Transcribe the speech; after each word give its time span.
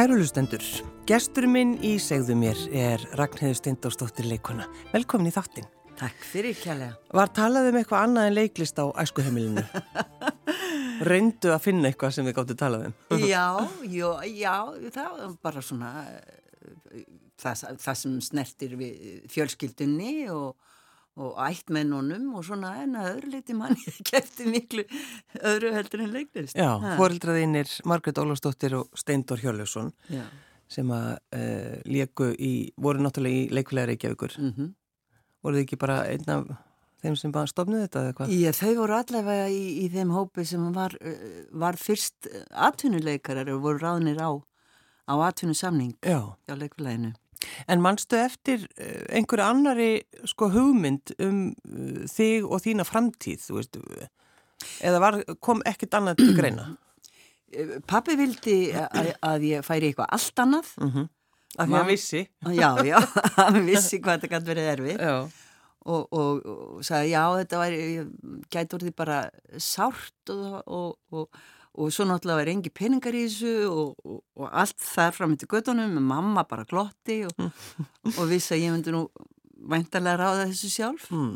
Kærulustendur, 0.00 0.62
gestur 1.04 1.44
minn 1.44 1.74
í 1.84 1.90
segðu 2.00 2.32
mér 2.40 2.56
er 2.72 3.02
Ragnhildur 3.20 3.58
Steindórsdóttir 3.58 4.24
leikona. 4.30 4.64
Velkomin 4.94 5.28
í 5.28 5.32
þáttin. 5.34 5.66
Takk 5.98 6.22
fyrir 6.24 6.56
kjærlega. 6.56 6.94
Var 7.18 7.32
talað 7.36 7.68
um 7.68 7.76
eitthvað 7.76 8.06
annað 8.06 8.28
en 8.30 8.36
leiklist 8.38 8.80
á 8.80 8.88
æskuheimilinu? 9.02 9.60
Reyndu 11.10 11.52
að 11.52 11.60
finna 11.66 11.90
eitthvað 11.90 12.14
sem 12.16 12.30
við 12.30 12.36
gáttu 12.38 12.56
talað 12.62 12.86
um? 12.88 12.94
já, 13.34 13.44
já, 13.92 14.08
já, 14.24 14.54
það 14.96 15.10
var 15.18 15.36
bara 15.50 15.66
svona 15.68 15.92
það, 17.44 17.66
það 17.84 18.00
sem 18.06 18.16
snertir 18.30 18.76
við 18.80 19.28
fjölskyldunni 19.36 20.14
og, 20.32 20.69
og 21.20 21.36
ættmennunum 21.44 22.30
og 22.38 22.44
svona 22.46 22.72
en 22.82 22.96
að 22.98 23.10
öðru 23.14 23.32
leiti 23.34 23.56
manni 23.56 23.94
kefti 24.10 24.46
miklu 24.48 24.84
öðru 25.36 25.72
heldur 25.76 26.04
en 26.04 26.14
leiklist. 26.14 26.56
Já, 26.56 26.70
fóreldraðinir 26.98 27.72
Margret 27.88 28.20
Ólafsdóttir 28.22 28.78
og 28.80 28.88
Steindor 28.98 29.42
Hjörljósson 29.42 29.92
sem 30.70 30.90
að 30.94 31.08
uh, 31.34 31.76
leku 31.90 32.30
í, 32.38 32.52
voru 32.78 33.02
náttúrulega 33.02 33.44
í 33.44 33.46
leikvilega 33.54 33.90
Reykjavíkur. 33.90 34.36
Mm 34.38 34.52
-hmm. 34.56 34.74
Voru 35.42 35.56
þið 35.56 35.64
ekki 35.64 35.78
bara 35.80 36.02
einn 36.06 36.30
af 36.30 36.50
þeim 37.02 37.16
sem 37.16 37.32
bara 37.32 37.50
stofnuð 37.50 37.86
þetta 37.86 38.04
eða 38.04 38.14
hvað? 38.18 38.34
Já, 38.36 38.52
þau 38.52 38.74
voru 38.76 38.94
allavega 38.94 39.48
í, 39.48 39.62
í 39.84 39.88
þeim 39.88 40.12
hópi 40.14 40.44
sem 40.46 40.72
var, 40.72 40.94
uh, 41.00 41.42
var 41.52 41.76
fyrst 41.76 42.30
atvinnuleikarar 42.50 43.50
og 43.50 43.62
voru 43.66 43.82
ráðnir 43.82 44.20
á, 44.22 44.30
á 45.10 45.14
atvinnusamning 45.26 45.96
á 46.06 46.54
leikvileginu. 46.54 47.14
En 47.70 47.80
mannstu 47.84 48.18
eftir 48.20 48.66
uh, 48.66 49.04
einhverju 49.16 49.46
annari 49.46 49.90
sko 50.28 50.50
hugmynd 50.52 51.14
um 51.18 51.50
uh, 51.50 52.04
þig 52.10 52.46
og 52.46 52.62
þína 52.66 52.86
framtíð, 52.88 53.46
þú 53.46 53.58
veist, 53.58 53.80
eða 54.84 55.02
var, 55.02 55.20
kom 55.40 55.64
ekkert 55.68 55.96
annað 56.00 56.22
til 56.22 56.34
greina? 56.36 56.70
Pappi 57.90 58.14
vildi 58.14 58.58
að, 58.78 59.14
að 59.26 59.46
ég 59.48 59.64
færi 59.66 59.90
eitthvað 59.90 60.12
allt 60.14 60.42
annað. 60.44 60.74
Mm 60.78 60.90
-hmm. 60.90 61.08
Af 61.58 61.66
því 61.66 61.78
að 61.80 61.88
vissi. 61.90 62.20
Já, 62.62 62.70
já, 62.86 62.98
hann 63.36 63.64
vissi 63.66 63.98
hvað 63.98 64.20
þetta 64.20 64.34
gæti 64.34 64.50
verið 64.52 64.68
erfið. 64.74 65.00
Já. 65.00 65.16
Og, 65.80 66.12
og, 66.12 66.44
og 66.44 66.84
sagði 66.84 67.10
já, 67.10 67.22
þetta 67.40 67.58
væri, 67.58 67.78
gæti 68.52 68.76
orðið 68.76 68.94
bara 68.94 69.18
sárt 69.56 70.32
og, 70.34 70.92
og, 71.10 71.40
og 71.78 71.86
og 71.86 71.92
svo 71.94 72.04
náttúrulega 72.04 72.40
var 72.40 72.50
engi 72.50 72.70
peningar 72.74 73.14
í 73.14 73.26
þessu 73.26 73.52
og, 73.70 73.92
og, 74.04 74.18
og 74.36 74.48
allt 74.50 74.78
þar 74.82 75.14
fram 75.14 75.36
til 75.38 75.48
göttunum 75.50 75.94
með 75.94 76.06
mamma 76.08 76.44
bara 76.48 76.66
glotti 76.68 77.22
og, 77.28 77.44
og 78.18 78.24
vissi 78.30 78.56
að 78.56 78.64
ég 78.64 78.74
myndi 78.74 78.94
nú 78.94 79.04
væntalega 79.70 80.18
ráða 80.18 80.48
þessu 80.50 80.72
sjálf 80.74 81.08
mm. 81.14 81.32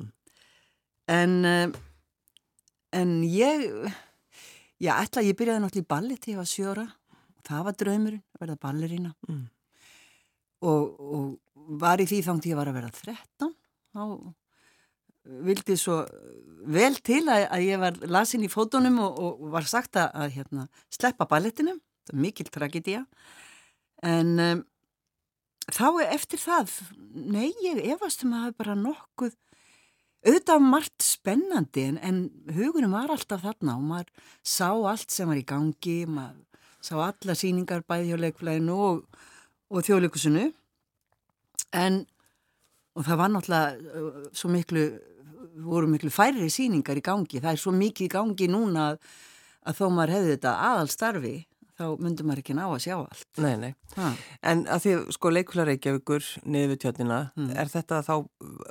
en 1.14 1.34
en 2.94 3.16
ég 3.26 3.66
já, 4.80 4.92
ætla 4.98 5.22
ég 5.22 5.38
byrjaði 5.38 5.64
náttúrulega 5.64 5.86
í 5.86 5.92
balli 5.94 6.18
til 6.18 6.34
ég 6.34 6.42
var 6.42 6.50
sjóra 6.50 6.86
það 7.44 7.66
var 7.68 7.78
draumurinn, 7.78 8.24
að 8.34 8.44
verða 8.44 8.60
ballerína 8.62 9.12
mm. 9.28 9.42
og, 10.66 11.00
og 11.00 11.78
var 11.80 12.02
í 12.02 12.08
því 12.10 12.22
þangt 12.26 12.50
ég 12.50 12.58
var 12.58 12.70
að 12.70 12.80
vera 12.80 12.90
13 12.90 13.54
þá 13.94 14.02
vildi 15.46 15.76
svo 15.80 16.02
vel 16.66 16.94
til 17.04 17.22
að, 17.28 17.46
að 17.52 17.64
ég 17.66 17.80
var 17.82 17.98
lasin 18.08 18.44
í 18.46 18.50
fótunum 18.52 19.00
og, 19.04 19.18
og 19.20 19.48
var 19.54 19.66
sagt 19.68 19.98
að, 20.00 20.10
að 20.14 20.36
hérna, 20.38 20.68
sleppa 20.92 21.28
ballettinu, 21.30 21.76
það 22.08 22.16
er 22.16 22.22
mikil 22.24 22.48
tragedía. 22.52 23.04
En 24.04 24.34
um, 24.42 24.62
þá 25.72 25.88
eftir 26.10 26.42
það 26.42 26.72
nei, 27.14 27.52
ég 27.64 27.80
efast 27.94 28.24
um 28.26 28.34
að 28.36 28.50
er 28.50 28.58
bara 28.58 28.76
nokkuð 28.78 29.36
auðvitað 30.24 30.64
margt 30.64 31.04
spennandi 31.04 31.84
en, 31.90 32.00
en 32.00 32.18
hugurinn 32.56 32.92
var 32.92 33.12
alltaf 33.12 33.44
þarna 33.44 33.76
og 33.76 33.86
maður 33.90 34.30
sá 34.40 34.70
allt 34.72 35.12
sem 35.12 35.28
var 35.28 35.40
í 35.40 35.46
gangi 35.46 35.98
maður 36.08 36.42
sá 36.84 36.96
alla 37.00 37.36
síningar 37.36 37.84
bæði 37.88 38.12
hjá 38.12 38.20
leikflæðinu 38.20 38.76
og, 38.88 39.02
og 39.72 39.84
þjóðleikusinu 39.84 40.46
en 41.76 42.04
og 42.94 43.06
það 43.08 43.20
var 43.20 43.32
náttúrulega 43.34 44.00
uh, 44.00 44.24
svo 44.36 44.52
miklu 44.52 44.84
voru 45.62 45.86
miklu 45.90 46.10
færri 46.10 46.48
síningar 46.50 46.98
í 46.98 47.02
gangi 47.04 47.40
það 47.40 47.52
er 47.54 47.60
svo 47.62 47.72
mikið 47.76 48.06
í 48.08 48.12
gangi 48.14 48.48
núna 48.50 48.88
að, 48.92 48.98
að 49.68 49.76
þó 49.80 49.84
maður 49.94 50.14
hefði 50.16 50.32
þetta 50.36 50.54
aðalstarfi 50.70 51.34
þá 51.74 51.84
myndum 51.98 52.28
maður 52.30 52.40
ekki 52.44 52.54
ná 52.54 52.64
að 52.70 52.82
sjá 52.84 52.94
allt 53.00 53.40
Nei, 53.42 53.54
nei, 53.58 53.70
ha. 53.96 54.10
en 54.46 54.60
að 54.70 54.82
því 54.84 54.92
sko 55.16 55.30
leikula 55.34 55.64
Reykjavíkur 55.66 56.26
niður 56.46 56.68
við 56.74 56.80
tjötnina, 56.84 57.20
Mm. 57.36 57.48
er 57.50 57.70
þetta 57.72 57.98
þá 58.06 58.14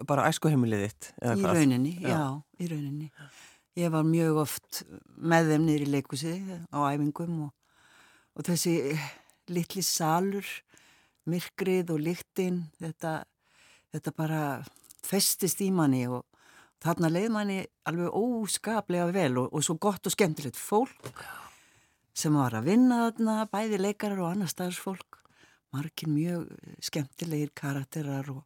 bara 0.07 0.27
æskuheimilið 0.31 0.85
þitt? 0.85 1.09
í 1.19 1.33
hvað? 1.41 1.57
rauninni, 1.57 1.91
Já. 1.99 2.09
já. 2.13 2.21
í 2.63 2.69
rauninni 2.71 3.09
ég 3.75 3.91
var 3.91 4.03
mjög 4.07 4.37
oft 4.45 4.83
með 5.19 5.51
þeim 5.51 5.65
niður 5.67 5.83
í 5.87 5.91
leikusi 5.97 6.33
á 6.71 6.77
æfingum 6.93 7.39
og, 7.47 7.51
og 8.37 8.43
þessi 8.47 8.75
litli 9.51 9.81
salur 9.83 10.47
myrkrið 11.27 11.91
og 11.95 11.99
lyktin 12.03 12.61
þetta, 12.79 13.23
þetta 13.93 14.13
bara 14.15 14.41
festist 15.03 15.59
í 15.63 15.71
manni 15.75 16.05
og 16.07 16.23
þarna 16.83 17.11
leið 17.11 17.31
manni 17.33 17.59
alveg 17.89 18.17
óskaplega 18.19 19.07
vel 19.15 19.39
og, 19.41 19.49
og 19.53 19.65
svo 19.65 19.77
gott 19.81 20.07
og 20.07 20.15
skemmtilegt 20.15 20.59
fólk 20.59 21.11
sem 22.13 22.35
var 22.37 22.53
að 22.53 22.69
vinna 22.69 23.07
þarna, 23.07 23.43
bæði 23.49 23.81
leikarar 23.81 24.21
og 24.21 24.33
annar 24.33 24.51
starfsfólk 24.51 25.23
margir 25.73 26.11
mjög 26.11 26.47
skemmtilegir 26.83 27.51
karakterar 27.57 28.29
og 28.35 28.43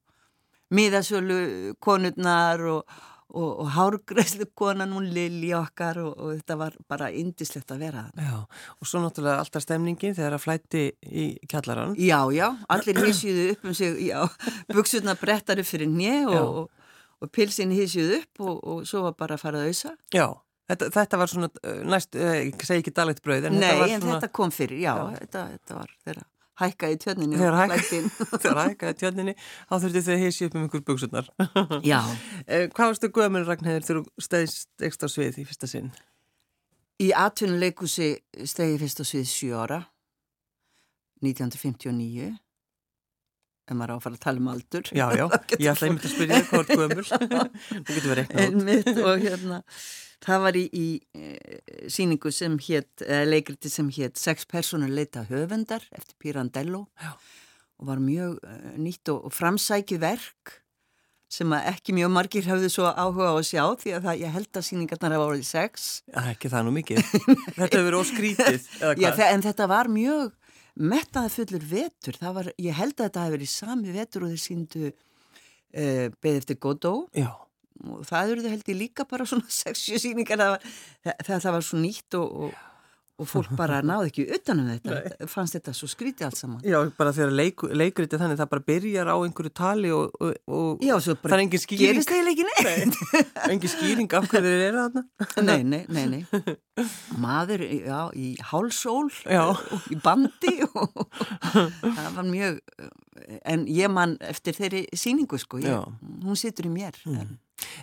miðasölu 0.71 1.75
konurnar 1.83 2.63
og, 2.71 2.95
og, 3.27 3.49
og 3.63 3.69
hárgreislu 3.75 4.47
konan 4.55 4.93
hún 4.95 5.09
Lili 5.11 5.51
okkar 5.55 5.99
og, 6.03 6.13
og 6.15 6.33
þetta 6.37 6.57
var 6.59 6.77
bara 6.87 7.09
indislegt 7.11 7.71
að 7.71 7.83
vera 7.85 8.05
þarna. 8.07 8.27
Já, 8.27 8.71
og 8.79 8.89
svo 8.89 9.03
náttúrulega 9.03 9.43
alltaf 9.43 9.65
stemningin 9.65 10.15
þegar 10.15 10.37
að 10.37 10.43
flætti 10.45 10.83
í 11.07 11.27
kjallaran. 11.49 11.95
Já, 11.99 12.19
já, 12.35 12.47
allir 12.75 13.03
hísjuðu 13.03 13.47
upp 13.55 13.67
um 13.67 13.77
sig, 13.77 14.01
já, 14.07 14.19
buksutna 14.75 15.17
brettar 15.19 15.63
upp 15.63 15.67
fyrir 15.67 15.91
Já. 16.27 16.43
og, 16.43 16.67
og, 17.21 17.31
pilsin 17.33 17.71
hísjuðu 17.75 18.21
upp 18.21 18.41
og, 18.45 18.55
og 18.73 18.83
svo 18.89 19.03
var 19.07 19.15
bara 19.19 19.37
að 19.37 19.43
fara 19.43 19.61
að 19.63 19.69
auðsa. 19.71 19.91
Já, 20.13 20.27
þetta, 20.71 20.89
þetta 20.97 21.19
var 21.21 21.31
svona 21.33 21.49
uh, 21.63 21.83
næst, 21.93 22.15
uh, 22.17 22.33
ég 22.45 22.65
segi 22.67 22.83
ekki 22.83 22.93
daglegt 22.97 23.21
brauð, 23.25 23.47
en 23.49 23.57
Nei, 23.59 23.67
þetta 23.67 23.77
var 23.83 23.93
en 23.93 24.01
svona 24.05 24.17
þetta 24.17 24.31
kom 24.39 24.53
fyrir, 24.55 24.81
já, 24.83 24.91
Já. 24.97 25.21
Þetta, 25.21 25.45
þetta 25.57 25.79
var 25.81 25.93
þeirra 26.07 26.25
hækkaði 26.57 26.95
tjörninu 27.03 27.37
Þegar 27.37 27.53
og 27.53 27.59
hækka- 27.61 28.61
hækkaði 28.63 28.95
tjörninni, 29.03 29.33
þá 29.69 29.73
þurfti 29.83 30.01
þau 30.07 30.15
heisi 30.23 30.45
upp 30.47 30.55
um 30.57 30.63
ykkur 30.65 30.81
buksunar. 30.87 31.27
Já, 31.91 31.99
Hvað 32.47 32.87
varstu 32.87 33.09
gömur 33.13 33.45
Ragnhildur 33.45 33.85
þegar 33.85 33.99
þú 34.07 34.25
stæðist 34.25 34.85
ekstra 34.89 35.09
svið 35.13 35.37
í 35.43 35.45
fyrsta 35.45 35.69
sinn? 35.69 35.91
í 36.97 37.11
atvinnuleikusi 37.13 38.07
stegi 38.49 38.79
fyrst 38.81 39.01
á 39.01 39.05
svið 39.05 39.27
sjö 39.29 39.51
ára, 39.61 39.77
1959, 41.21 42.31
ef 43.67 43.75
maður 43.77 43.93
á 43.93 43.95
að 43.97 44.03
fara 44.07 44.17
að 44.17 44.25
tala 44.25 44.43
um 44.43 44.51
aldur. 44.55 44.91
Já, 44.95 45.05
já, 45.17 45.25
ég 45.61 45.69
ætla 45.73 45.87
einmitt 45.91 46.09
að 46.09 46.15
spyrja 46.15 46.41
hvað 46.49 46.73
er 46.73 46.81
gömur. 46.81 47.13
Við 47.93 48.11
reiknað 48.21 48.43
út. 48.43 48.43
Einmitt 48.47 49.01
og 49.03 49.25
hérna 49.27 49.63
það 50.25 50.43
var 50.45 50.57
í, 50.57 50.63
í 50.73 50.87
e, 51.15 51.89
síningu 51.91 52.31
sem 52.33 52.57
hétt, 52.67 53.03
leikriti 53.27 53.71
sem 53.71 53.89
hétt 53.93 54.19
sex 54.19 54.47
personur 54.49 54.91
leita 54.91 55.25
höfundar 55.29 55.85
eftir 55.95 56.17
Pirandello 56.21 56.87
Já. 57.01 57.13
og 57.77 57.91
var 57.91 58.01
mjög 58.01 58.39
e, 58.41 58.55
nýtt 58.81 59.13
og, 59.13 59.27
og 59.29 59.35
framsækið 59.35 60.01
verk 60.03 60.57
sem 61.31 61.51
ekki 61.57 61.91
mjög 61.91 62.11
margir 62.15 62.45
hafðu 62.47 62.69
svo 62.71 62.87
áhuga 62.87 63.33
á 63.35 63.35
að 63.35 63.47
sjá 63.49 63.63
því 63.81 63.93
að 63.97 64.05
það, 64.05 64.19
ég 64.21 64.35
held 64.37 64.59
að 64.59 64.67
síningarnar 64.69 65.15
hafa 65.17 65.29
orðið 65.33 65.49
sex 65.49 65.87
Já, 66.07 66.19
ekki 66.31 66.51
það 66.53 66.67
nú 66.67 66.75
mikið. 66.77 67.01
Þetta 67.57 67.67
hefur 67.67 67.87
verið 67.89 67.99
óskrítið, 67.99 68.69
Já, 69.03 69.09
en 69.27 69.43
þetta 69.43 69.67
var 69.67 69.91
mjög 69.91 70.31
mettaði 70.77 71.33
fullur 71.33 71.67
vetur. 71.71 72.17
Var, 72.21 72.51
ég 72.61 72.77
held 72.77 72.95
að 72.97 73.07
þetta 73.07 73.25
hefði 73.25 73.37
verið 73.37 73.51
sami 73.53 73.95
vetur 73.95 74.25
og 74.25 74.33
þeir 74.33 74.43
síndu 74.43 74.85
uh, 74.91 76.07
beð 76.23 76.39
eftir 76.41 76.59
Já, 77.17 77.29
og 77.87 78.05
það 78.07 78.33
eru 78.33 78.45
þau 78.45 78.53
held 78.55 78.71
ég 78.73 78.79
líka 78.81 79.07
bara 79.09 79.27
svona 79.29 79.49
6-7 79.61 80.01
síningar 80.05 80.41
það, 80.41 80.71
það 81.27 81.51
var 81.57 81.67
svo 81.67 81.81
nýtt 81.81 82.19
og, 82.19 82.47
og, 82.47 82.63
og 83.17 83.29
fólk 83.29 83.53
bara 83.57 83.79
náði 83.87 84.11
ekki 84.11 84.25
utanum 84.37 84.67
þetta. 84.71 85.27
Fannst 85.31 85.57
þetta 85.57 85.73
svo 85.77 85.89
skrítið 85.91 86.27
allt 86.27 86.39
saman? 86.39 86.61
Já, 86.65 86.77
bara 86.97 87.13
þegar 87.15 87.33
leik, 87.37 87.63
leikriti 87.81 88.19
þannig 88.21 88.39
það 88.41 88.51
bara 88.53 88.65
byrjar 88.71 89.11
á 89.13 89.15
einhverju 89.17 89.53
tali 89.57 89.93
og, 89.95 90.13
og, 90.21 90.35
og 90.47 90.85
Já, 90.85 90.95
það 91.01 91.33
er 91.37 91.43
engin 91.45 91.63
skýring, 91.63 91.83
gerist 91.85 92.13
eiginlega 92.13 92.35
ekki 92.35 92.45
neitt. 92.51 93.33
Engin 93.47 93.73
skýring 93.73 94.17
af 94.19 94.29
hverju 94.31 94.53
þeir 94.53 94.67
eru 94.67 94.85
þarna. 94.85 95.05
nei, 95.49 95.57
nei, 95.63 95.81
nei, 95.89 96.05
nei. 96.13 96.55
Maður, 97.17 97.65
já, 97.65 97.99
í 98.13 98.35
hálsól 98.51 99.09
og 99.09 99.65
í 99.93 99.97
bandi 100.03 100.55
og 100.67 101.09
það 101.17 102.13
var 102.19 102.29
mjög 102.29 102.61
en 103.49 103.65
ég 103.71 103.91
man 103.91 104.15
eftir 104.23 104.55
þeirri 104.57 104.85
síningu 104.95 105.39
sko, 105.41 105.59
ég. 105.63 105.73
Mm. 105.73 106.23
hún 106.29 106.39
situr 106.39 106.69
í 106.69 106.73
mér. 106.73 107.01
En, 107.09 107.37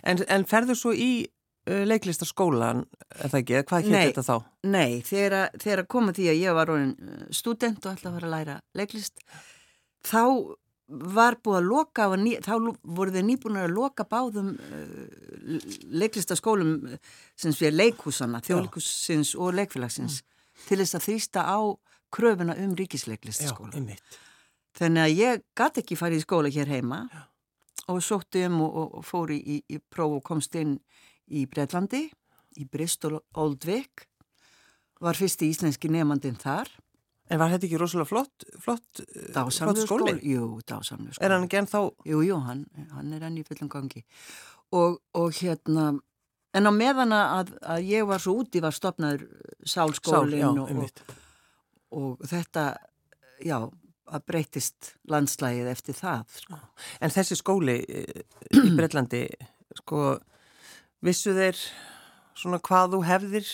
En, 0.07 0.21
en 0.31 0.45
ferðu 0.47 0.75
svo 0.77 0.93
í 0.95 1.25
leiklistaskólan, 1.65 2.83
er 3.15 3.31
það 3.31 3.39
ekki? 3.41 3.61
Hvað 3.71 3.87
hétt 3.89 4.11
þetta 4.11 4.23
þá? 4.27 4.35
Nei, 4.69 5.01
þegar, 5.07 5.33
að- 5.39 5.55
þegar 5.63 5.87
koma 5.95 6.13
því 6.13 6.27
að 6.31 6.41
ég 6.43 6.53
var 6.59 6.71
orðin 6.75 6.93
student 7.33 7.85
og 7.85 7.95
ætla 7.95 8.11
að 8.11 8.19
fara 8.19 8.27
að 8.29 8.35
læra 8.35 8.57
leiklist, 8.77 9.23
þá 10.05 10.21
var 10.87 11.39
búið 11.41 11.57
að 11.57 11.65
loka, 11.71 12.05
ný, 12.21 12.35
þá 12.45 12.51
voru 12.83 13.11
þeir 13.15 13.25
nýbúin 13.25 13.57
að 13.57 13.71
loka 13.73 14.05
báðum 14.05 14.51
uh, 14.53 15.57
leiklistaskólum 15.97 16.75
sem 17.39 17.55
fyrir 17.57 17.73
leikhúsana, 17.79 18.41
þjóðleikhúsins 18.45 19.31
og 19.41 19.55
leikfélagsins 19.57 20.19
til 20.67 20.77
þess 20.83 20.95
að 20.99 21.07
þrýsta 21.07 21.41
á 21.49 21.57
kröfuna 22.15 22.53
um 22.61 22.75
Já, 22.75 22.77
ríkisleiklistaskóla. 22.83 23.73
einmitt. 23.75 24.19
Þannig 24.77 25.01
að 25.07 25.15
ég 25.17 25.41
gæti 25.57 25.81
ekki 25.81 25.97
farið 25.99 26.21
í 26.21 26.25
skóla 26.27 26.51
hér 26.53 26.69
heima 26.69 27.01
og 27.91 27.99
sótti 28.03 28.45
um 28.47 28.61
og, 28.65 28.75
og, 28.81 28.95
og 28.99 29.05
fór 29.07 29.33
í, 29.35 29.39
í, 29.41 29.57
í 29.75 29.79
próf 29.79 30.19
og 30.19 30.23
komst 30.25 30.55
inn 30.59 30.77
í 31.31 31.45
Breitlandi, 31.49 32.05
í 32.59 32.65
Bristol 32.71 33.19
Old 33.39 33.65
Vic, 33.67 34.05
var 35.03 35.17
fyrst 35.17 35.43
í 35.43 35.51
íslenski 35.51 35.91
nefandinn 35.91 36.39
þar. 36.39 36.69
En 37.25 37.39
var 37.41 37.49
þetta 37.49 37.65
ekki 37.65 37.77
rosalega 37.81 38.09
flott, 38.09 38.45
flott, 38.61 39.01
eh, 39.01 39.31
flott 39.33 39.79
skóli? 39.81 40.19
Jú, 40.21 40.59
dásamlu 40.61 41.09
skóli. 41.09 41.25
Er 41.25 41.33
hann 41.33 41.47
ekki 41.47 41.57
ennþá, 41.57 41.81
Jú, 42.05 42.19
jú, 42.21 42.37
hann, 42.45 42.65
hann 42.91 43.13
er 43.13 43.25
enn 43.25 43.39
í 43.41 43.45
fullum 43.47 43.69
gangi. 43.69 44.03
Og, 44.71 44.99
og 45.17 45.31
hérna, 45.33 45.87
en 46.53 46.69
á 46.69 46.71
meðana 46.71 47.21
að, 47.39 47.55
að 47.61 47.89
ég 47.89 48.05
var 48.05 48.21
svo 48.21 48.37
úti 48.43 48.61
var 48.61 48.75
stopnaður 48.77 49.25
sál, 49.65 49.89
sálskólinn 49.89 50.43
já, 50.43 50.49
og, 50.51 50.69
og, 50.69 51.17
og 51.97 52.29
þetta, 52.29 52.67
já, 53.41 53.57
að 54.05 54.25
breytist 54.29 54.93
landslægið 55.09 55.71
eftir 55.71 55.97
það, 55.97 56.37
sko. 56.43 56.61
En 57.01 57.13
þessi 57.13 57.39
skóli 57.39 57.79
eh, 57.89 58.21
í 58.53 58.75
Breitlandi, 58.77 59.25
sko, 59.81 60.19
vissu 61.03 61.33
þeir 61.35 61.57
svona 62.35 62.59
hvað 62.59 62.93
þú 62.95 62.99
hefðir, 63.07 63.49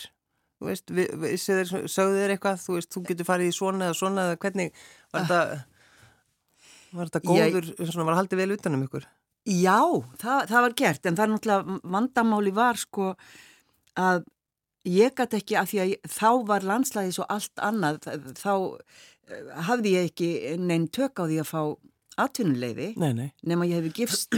þú 0.61 0.67
veist, 0.69 0.89
vi- 0.93 1.09
vissu 1.23 1.53
þeir, 1.57 1.71
sögðu 1.89 2.19
þeir 2.21 2.33
eitthvað, 2.35 2.61
þú 2.65 2.75
veist, 2.77 2.89
þú 2.93 3.03
getur 3.09 3.25
farið 3.25 3.49
í 3.51 3.55
svona 3.57 3.87
eða 3.89 3.97
svona 3.97 4.25
eða 4.29 4.37
hvernig, 4.41 4.71
var 5.13 5.21
þetta, 5.25 5.63
var 6.93 7.05
þetta 7.09 7.21
Ég- 7.37 7.53
góður, 7.55 7.71
svona 7.91 8.05
var 8.05 8.19
haldið 8.21 8.41
vel 8.43 8.51
utanum 8.57 8.83
ykkur? 8.87 9.05
Já, 9.49 9.79
það, 10.21 10.41
það 10.51 10.61
var 10.67 10.73
gert, 10.77 11.05
en 11.05 11.15
það 11.17 11.23
er 11.25 11.31
náttúrulega 11.33 11.79
vandamáli 11.95 12.51
var 12.53 12.75
sko 12.77 13.15
að 13.97 14.25
ég 14.85 15.15
gæti 15.17 15.39
ekki, 15.41 15.55
af 15.57 15.69
því 15.71 15.79
að 15.81 15.89
ég, 15.95 16.01
þá 16.09 16.29
var 16.47 16.61
landslæði 16.61 17.13
svo 17.15 17.25
allt 17.29 17.55
annað, 17.57 17.99
þá 18.37 18.53
eh, 19.31 19.61
hafði 19.69 19.95
ég 19.97 20.11
ekki 20.11 20.29
neinn 20.61 20.87
tök 20.93 21.17
á 21.21 21.25
því 21.25 21.39
að 21.41 21.49
fá 21.49 21.61
atvinnuleiði 22.21 22.91
nema 23.47 23.65
ég 23.65 23.79
hefði 23.81 23.93
gifst 24.01 24.33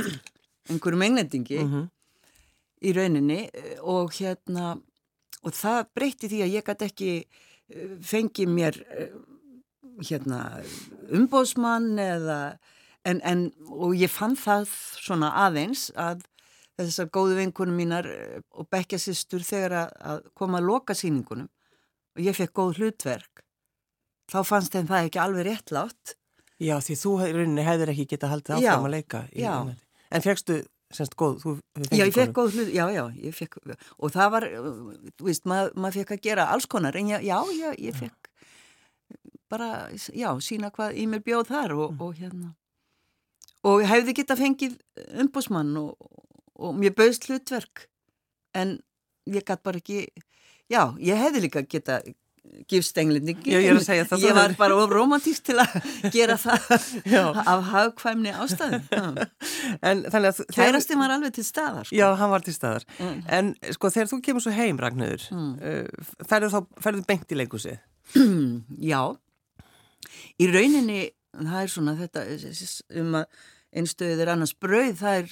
einhverjum 0.70 1.04
englendingi. 1.10 1.60
Mm 1.64 1.90
í 2.84 2.94
rauninni 2.96 3.46
og 3.82 4.14
hérna 4.18 4.74
og 5.44 5.56
það 5.56 5.80
breytti 5.96 6.30
því 6.32 6.42
að 6.46 6.54
ég 6.58 6.68
gæti 6.68 6.90
ekki 6.90 7.12
eh, 7.24 7.96
fengið 8.04 8.52
mér 8.52 8.80
eh, 8.96 9.16
hérna 10.08 10.40
umbóðsmann 11.14 11.92
eða 12.02 12.40
en, 13.06 13.20
en 13.22 13.50
og 13.68 13.96
ég 14.00 14.12
fann 14.12 14.38
það 14.40 14.70
svona 15.04 15.34
aðeins 15.46 15.90
að 16.00 16.24
þessar 16.80 17.12
góðu 17.14 17.38
vinkunum 17.42 17.78
mínar 17.78 18.08
eh, 18.10 18.40
og 18.56 18.70
bekkjasistur 18.74 19.44
þegar 19.46 19.78
að, 19.84 19.94
að 20.14 20.26
koma 20.40 20.62
að 20.62 20.70
loka 20.72 20.98
síningunum 20.98 21.50
og 22.14 22.24
ég 22.24 22.38
fekk 22.38 22.56
góð 22.60 22.82
hlutverk 22.82 23.44
þá 24.32 24.40
fannst 24.48 24.76
þeim 24.76 24.90
það 24.90 25.10
ekki 25.10 25.24
alveg 25.24 25.50
réttlátt 25.50 26.18
Já, 26.64 26.78
því 26.80 26.96
þú 27.02 27.12
í 27.26 27.32
rauninni 27.36 27.66
hefðir 27.66 27.92
ekki 27.92 28.06
getað 28.14 28.32
haldið 28.38 28.62
Já, 28.64 28.70
áfram 28.72 28.86
að 28.88 28.94
leika. 28.94 29.20
í 29.34 29.42
já. 29.44 29.54
En 30.14 30.24
fegstu, 30.24 30.60
semst, 30.98 31.16
góð, 31.20 31.38
þú 31.42 31.54
þú 31.58 31.88
Já, 31.90 32.04
ég 32.04 32.14
fengið 32.14 32.18
fekk 32.18 32.36
góð 32.38 32.58
hlut, 32.58 32.72
já, 32.74 32.84
já, 32.94 33.04
ég 33.24 33.38
fekk, 33.38 33.58
og 33.98 34.14
það 34.14 34.34
var, 34.36 34.48
þú 35.18 35.30
veist, 35.30 35.48
maður 35.50 35.80
mað 35.84 35.98
fekk 36.00 36.14
að 36.16 36.26
gera 36.28 36.50
alls 36.54 36.68
konar, 36.70 36.98
en 37.00 37.12
já, 37.14 37.18
já, 37.24 37.38
já 37.58 37.70
ég 37.78 37.98
fekk 37.98 38.30
bara, 39.54 39.70
já, 39.94 40.30
sína 40.42 40.72
hvað 40.74 40.98
í 40.98 41.06
mér 41.10 41.24
bjóð 41.26 41.50
þar 41.52 41.76
og, 41.78 42.02
og 42.02 42.18
hérna, 42.18 42.54
og 43.70 43.84
hefði 43.90 44.18
geta 44.18 44.38
fengið 44.40 44.80
umbúsmann 45.22 45.76
og, 45.82 45.94
og 46.58 46.76
mér 46.78 46.96
bauðst 46.98 47.30
hlutverk, 47.30 47.88
en 48.58 48.80
ég 49.30 49.46
gætt 49.46 49.64
bara 49.66 49.82
ekki, 49.82 50.08
já, 50.72 50.94
ég 51.02 51.22
hefði 51.22 51.46
líka 51.48 51.66
geta 51.70 52.02
gifst 52.70 52.98
englendingi. 53.00 53.54
Já, 53.54 53.60
ég 53.64 53.80
þú 54.10 54.20
Ég 54.24 54.36
var 54.36 54.54
bara 54.60 54.76
of 54.78 54.92
romantísk 54.92 55.46
til 55.48 55.56
að 55.64 55.78
gera 56.14 56.36
það 56.40 56.68
af 57.54 57.64
hagkvæmni 57.72 58.34
ástæðum. 58.36 58.86
En 59.88 60.04
þannig 60.12 60.30
að... 60.30 60.42
þegar- 60.44 60.74
Kærasti 60.74 61.00
var 61.00 61.16
alveg 61.16 61.34
til 61.38 61.46
staðar, 61.48 61.88
sko. 61.88 61.98
Já, 61.98 62.06
hann 62.20 62.34
var 62.34 62.46
til 62.46 62.56
staðar. 62.56 62.86
Mm. 63.00 63.18
En 63.40 63.52
sko, 63.76 63.92
þegar 63.96 64.12
þú 64.12 64.22
kemur 64.28 64.46
svo 64.46 64.54
heim, 64.56 64.80
Ragnhildur, 64.82 65.26
mm. 65.32 65.50
uh, 65.64 66.14
ferðu 66.30 66.52
þá, 66.54 66.60
ferðu 66.84 67.06
beint 67.10 67.34
í 67.34 67.40
leikusið? 67.40 67.82
Já, 68.92 69.02
í 70.40 70.52
rauninni, 70.52 71.02
það 71.40 71.60
er 71.64 71.74
svona 71.74 71.98
þetta 72.00 72.28
um 73.02 73.20
að 73.22 73.44
einstöðið 73.74 74.24
er 74.24 74.32
annars 74.34 74.54
brauð, 74.62 74.98
það 75.00 75.20
er, 75.22 75.32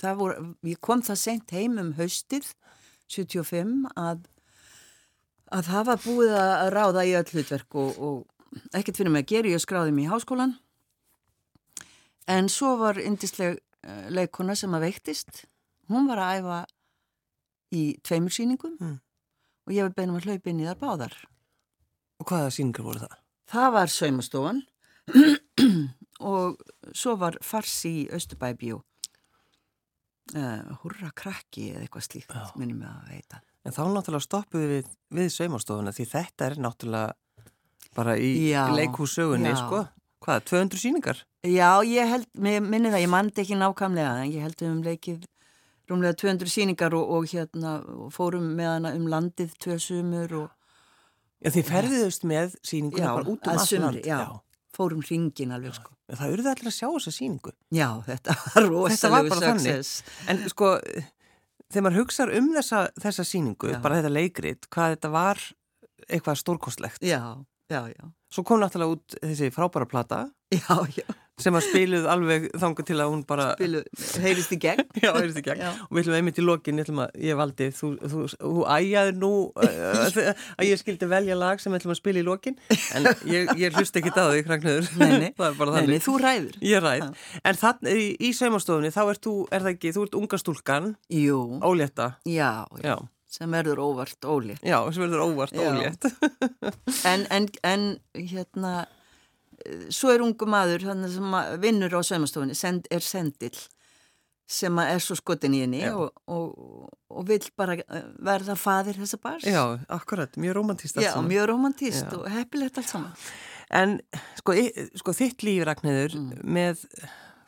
það 0.00 0.20
voru, 0.20 0.46
ég 0.70 0.80
kom 0.84 1.02
það 1.04 1.20
sent 1.20 1.54
heim 1.56 1.76
um 1.82 1.90
haustið, 1.98 2.52
75, 3.12 3.74
að, 4.00 4.22
að 5.52 5.68
var 5.90 5.98
búið 6.04 6.34
að 6.38 6.68
ráða 6.74 7.04
í 7.08 7.14
öll 7.18 7.26
hlutverk 7.32 7.74
og, 7.80 7.98
og 7.98 8.70
ekkert 8.76 8.96
mig 9.12 9.24
að 9.24 9.32
gera, 9.34 9.52
ég 9.54 9.62
skráði 9.64 9.92
mig 9.94 10.06
í 10.06 10.10
háskólan, 10.12 10.54
en 12.30 12.48
svo 12.48 12.76
var 12.80 13.00
indisleg 13.02 13.58
uh, 13.58 14.06
leikona 14.14 14.54
sem 14.56 14.72
að 14.74 14.86
veiktist, 14.88 15.44
hún 15.92 16.08
var 16.08 16.22
að 16.22 16.38
æfa 16.40 16.60
í 17.74 17.82
tveimur 18.06 18.32
sýningum 18.32 18.76
Mm. 18.80 18.98
og 19.66 19.72
ég 19.74 19.82
var 19.82 19.94
beinum 19.96 20.16
að 20.20 20.28
hlaupa 20.30 20.50
inn 20.50 20.60
í 20.62 20.68
þar 20.68 20.80
báðar. 20.80 21.14
Og 22.22 22.28
hvaða 22.30 22.50
síningar 22.54 22.84
voru 22.86 23.02
það? 23.02 23.14
Það 23.50 23.68
var 23.74 23.92
saumastofan 23.92 24.62
og 26.32 26.62
svo 26.96 27.16
var 27.20 27.36
farsi 27.42 27.90
í 28.04 28.08
Östubæbjó 28.14 28.78
uh, 30.38 30.76
hurra 30.82 31.10
krakki 31.16 31.72
eða 31.72 31.82
eitthvað 31.84 32.06
slíkt 32.06 32.32
minnum 32.60 32.84
ég 32.86 32.92
að 32.92 33.10
veita. 33.10 33.42
En 33.64 33.72
þá 33.72 33.82
náttúrulega 33.94 34.26
stoppuðu 34.26 34.66
við, 34.74 34.88
við 35.16 35.28
saumastofuna 35.32 35.92
því 35.96 36.04
þetta 36.10 36.48
er 36.50 36.56
náttúrulega 36.60 37.14
bara 37.96 38.16
í 38.20 38.30
Já, 38.50 38.66
leikhússögunni, 38.76 39.52
já. 39.54 39.60
sko. 39.62 39.84
Hvað, 40.24 40.42
200 40.50 40.80
síningar? 40.80 41.22
Já, 41.44 41.70
ég 41.84 42.08
held, 42.08 42.26
minni 42.40 42.88
það, 42.90 43.02
ég 43.04 43.10
mandi 43.12 43.42
ekki 43.44 43.56
nákvæmlega 43.60 44.12
en 44.24 44.32
ég 44.32 44.44
held 44.44 44.56
við 44.62 44.70
um 44.72 44.82
leikið 44.84 45.24
rúmlega 45.90 46.16
200 46.16 46.48
síningar 46.48 46.94
og, 46.96 47.10
og 47.18 47.26
hérna 47.28 47.74
og 47.92 48.12
fórum 48.14 48.46
með 48.56 48.70
hana 48.72 48.92
um 48.96 49.04
landið 49.12 49.52
tvö 49.60 49.76
sumur 49.84 50.32
og 50.44 50.52
Já, 51.44 51.50
þið 51.52 51.66
ferðuðust 51.68 52.22
með 52.24 52.54
síninguna 52.64 53.04
Já, 53.04 53.10
bara 53.18 53.28
út 53.28 53.42
um 53.44 53.50
að 53.52 53.58
allt 53.60 53.68
sumri, 53.68 54.00
land. 54.00 54.06
já. 54.08 54.20
fórum 54.74 55.02
hringin 55.04 55.52
alveg 55.52 55.74
sko. 55.76 55.90
En 56.08 56.16
Það 56.20 56.32
urðu 56.38 56.48
allir 56.54 56.68
að 56.70 56.76
sjá 56.78 56.86
þessa 56.94 57.12
síningu. 57.18 57.52
Já, 57.72 57.88
þetta 58.08 58.34
var 58.46 58.64
rosalegu 58.72 59.28
bara 59.34 59.50
þannig. 59.50 59.66
success. 59.68 60.16
En 60.32 60.40
sko, 60.48 60.70
þegar 61.74 61.86
maður 61.88 62.00
hugsar 62.02 62.32
um 62.38 62.52
þessa, 62.54 62.84
þessa 63.02 63.26
síningu, 63.26 63.72
Já. 63.74 63.80
bara 63.82 63.98
þetta 64.00 64.14
leikrit, 64.14 64.68
hvað 64.72 64.94
þetta 64.96 65.10
var 65.14 65.42
eitthvað 66.08 66.40
stórkostlegt. 66.40 67.02
Já, 67.04 67.20
já, 67.72 67.80
já. 67.90 68.04
Svo 68.34 68.44
kom 68.46 68.62
náttúrulega 68.62 68.96
út 68.96 69.16
þessi 69.22 69.50
frábæra 69.54 69.86
plata 69.90 70.24
Já, 70.54 70.76
já, 70.94 71.06
sem 71.42 71.56
að 71.58 71.64
spiluð 71.66 72.04
alveg 72.12 72.44
þangu 72.62 72.84
til 72.86 72.96
að 73.02 73.08
hún 73.10 73.22
bara... 73.26 73.46
Bilu, 73.58 73.80
heyrist 74.24 74.52
í 74.54 74.58
gegn. 74.62 74.84
Já, 75.02 75.10
heyrist 75.16 75.40
í 75.40 75.42
gegn. 75.42 75.62
Og 75.88 75.96
við 75.96 76.04
ætlum 76.04 76.16
einmitt 76.20 76.38
í 76.38 76.44
lokin, 76.46 76.78
ég 76.78 76.90
að, 76.94 77.16
ég 77.26 77.38
valdi, 77.40 77.68
þú, 77.74 77.90
þú, 78.12 78.26
þú 78.36 78.64
æjaði 78.76 79.14
nú 79.18 79.30
uh, 79.50 80.28
að 80.54 80.68
ég 80.68 80.78
skildi 80.82 81.08
velja 81.10 81.38
lag 81.40 81.62
sem 81.62 81.74
við 81.74 81.80
ætlum 81.82 81.94
að 81.96 82.00
spila 82.00 82.22
í 82.22 82.26
lokin, 82.28 82.58
en 82.94 83.08
ég, 83.32 83.50
ég 83.58 83.74
hlust 83.80 83.98
ekki 83.98 84.12
á 84.14 84.30
því, 84.30 84.44
það 84.48 84.68
er 85.48 85.58
bara 85.58 85.74
Nei, 85.74 85.80
þannig. 85.80 85.90
nei, 85.90 86.04
þú 86.06 86.14
ræður. 86.22 86.60
Ég 86.70 86.84
ræð. 86.86 87.08
En 87.50 87.58
þann, 87.64 87.90
í, 87.90 88.06
í 88.22 88.30
saumastofunni, 88.38 88.94
þá 88.94 89.02
ert 89.10 89.24
þú, 89.26 89.34
er 89.50 89.66
það 89.66 89.74
ekki, 89.74 89.94
þú 89.98 90.06
ert 90.06 90.18
unga 90.22 90.40
stúlkan, 90.44 90.92
Jú, 91.10 91.40
ólétta. 91.66 92.12
já, 92.28 92.52
já, 92.78 92.94
Já, 92.94 93.40
sem 93.40 93.50
verður 93.50 93.80
óvart 93.82 94.26
ólétt. 94.30 94.60
já, 94.62 94.76
sem 94.94 95.02
verður 95.02 95.24
óvart 95.26 95.56
ólétt. 95.58 96.06
En, 97.10 97.24
en, 97.34 97.48
en, 97.66 97.86
hérna, 98.14 98.74
eh, 98.86 99.03
svo 99.92 100.10
er 100.14 100.22
ungu 100.24 100.46
maður 100.50 100.84
þannig 100.90 101.14
sem 101.14 101.34
vinnur 101.62 101.96
á 101.96 102.00
saumastofunni, 102.04 102.54
send, 102.58 102.86
er 102.90 103.00
sendill 103.04 103.56
sem 104.46 104.76
er 104.82 104.98
svo 105.00 105.16
skotin 105.16 105.54
í 105.56 105.62
henni 105.64 105.80
og, 105.88 106.10
og, 106.28 106.90
og 107.08 107.26
vill 107.28 107.46
bara 107.56 107.78
eh, 107.80 108.02
verða 108.20 108.56
fadir 108.60 108.98
þessa 109.00 109.18
bars. 109.22 109.46
Já, 109.48 109.62
akkurat, 109.88 110.36
mjög 110.36 110.58
romantíst 110.58 111.00
Já, 111.00 111.14
mjög 111.24 111.46
romantíst 111.54 112.12
og 112.12 112.26
heppilegt 112.28 112.76
allt 112.82 112.90
saman. 112.90 113.14
En 113.74 113.94
sko, 114.36 114.52
sko 115.00 115.14
þitt 115.16 115.46
líf, 115.46 115.64
Ragnhildur, 115.64 116.18
Mm. 116.20 116.42
með 116.44 116.82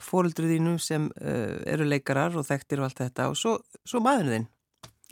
fóruldru 0.06 0.48
þínu 0.48 0.78
sem 0.80 1.10
uh, 1.20 1.58
eru 1.68 1.84
leikarar 1.84 2.34
og 2.38 2.46
þekktir 2.48 2.80
og 2.80 2.88
allt 2.88 3.02
þetta 3.04 3.28
og 3.28 3.36
svo, 3.36 3.58
svo 3.84 4.00
maðurinn. 4.00 4.46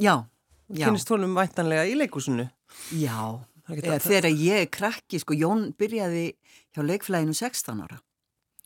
Já, 0.00 0.24
já, 0.72 0.86
Kynist 0.88 1.10
honum 1.12 1.34
væntanlega 1.36 1.84
í 1.90 1.96
leikúsinu. 2.00 2.48
já. 2.96 3.40
Þegar 3.64 4.26
ég 4.28 4.64
er 4.64 4.66
krakki, 4.68 5.20
sko, 5.22 5.32
Jón 5.36 5.70
byrjaði 5.80 6.34
hjá 6.74 6.82
leikflæginu 6.84 7.34
16 7.38 7.80
ára. 7.84 7.98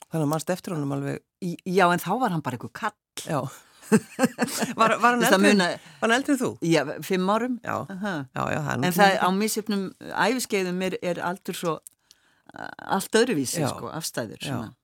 Þannig 0.09 0.25
að 0.25 0.31
mannst 0.33 0.51
eftir 0.51 0.73
honum 0.77 0.93
alveg, 0.97 1.19
Í- 1.45 1.59
Já, 1.69 1.85
en 1.93 2.01
þá 2.03 2.13
var 2.21 2.31
hann 2.35 2.41
bara 2.43 2.57
eitthvað 2.59 2.73
kall. 2.73 2.97
já. 3.29 3.41
var, 4.77 4.95
var, 5.01 5.15
hann 5.15 5.23
Þess 5.23 5.33
að 5.33 5.37
eldri, 5.39 5.53
muna, 5.53 5.69
eldri 6.17 6.35
þú? 6.41 6.49
já, 6.65 6.83
fimm 7.07 7.29
árum. 7.33 7.55
Já, 7.65 7.77
Aha. 7.95 8.15
já, 8.37 8.43
já. 8.53 8.59
Er 8.73 8.79
nú 8.81 8.85
En 8.89 8.93
það 8.97 9.13
tíma- 9.13 9.23
á 9.25 9.29
misjöfnum 9.39 9.85
æfiskeiðum 10.27 10.83
er, 10.89 10.97
er 11.03 11.21
aldur 11.25 11.57
svo 11.57 11.75
uh, 11.79 12.69
allt 12.97 13.13
öðruvísi, 13.21 13.63
Já. 13.63 13.69
sko, 13.73 13.89
afstæður. 13.93 14.41
Já. 14.43 14.49
Svona. 14.51 14.75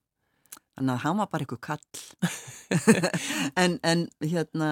Þannig 0.78 0.94
að 0.94 1.02
hann 1.04 1.18
var 1.20 1.28
bara 1.32 1.44
eitthvað 1.44 1.60
kall. 1.60 1.84
en, 3.64 3.78
en 3.84 4.06
hérna, 4.24 4.70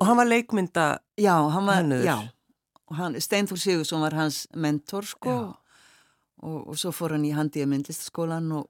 Og 0.00 0.06
hann 0.08 0.16
var 0.16 0.24
leikmynda, 0.30 0.84
já, 1.20 1.34
hann 1.52 1.66
var, 1.68 1.82
Hönnuður. 1.82 2.06
já. 2.08 3.20
Steinfór 3.20 3.58
Sigursson 3.60 4.00
var 4.00 4.14
hans 4.16 4.46
mentor, 4.56 5.04
sko. 5.04 5.30
Já. 5.34 5.56
Og, 6.42 6.68
og 6.72 6.78
svo 6.80 6.92
fór 6.94 7.16
hann 7.16 7.26
í 7.28 7.32
handið 7.36 7.68
myndlistaskólan 7.70 8.50
og 8.58 8.68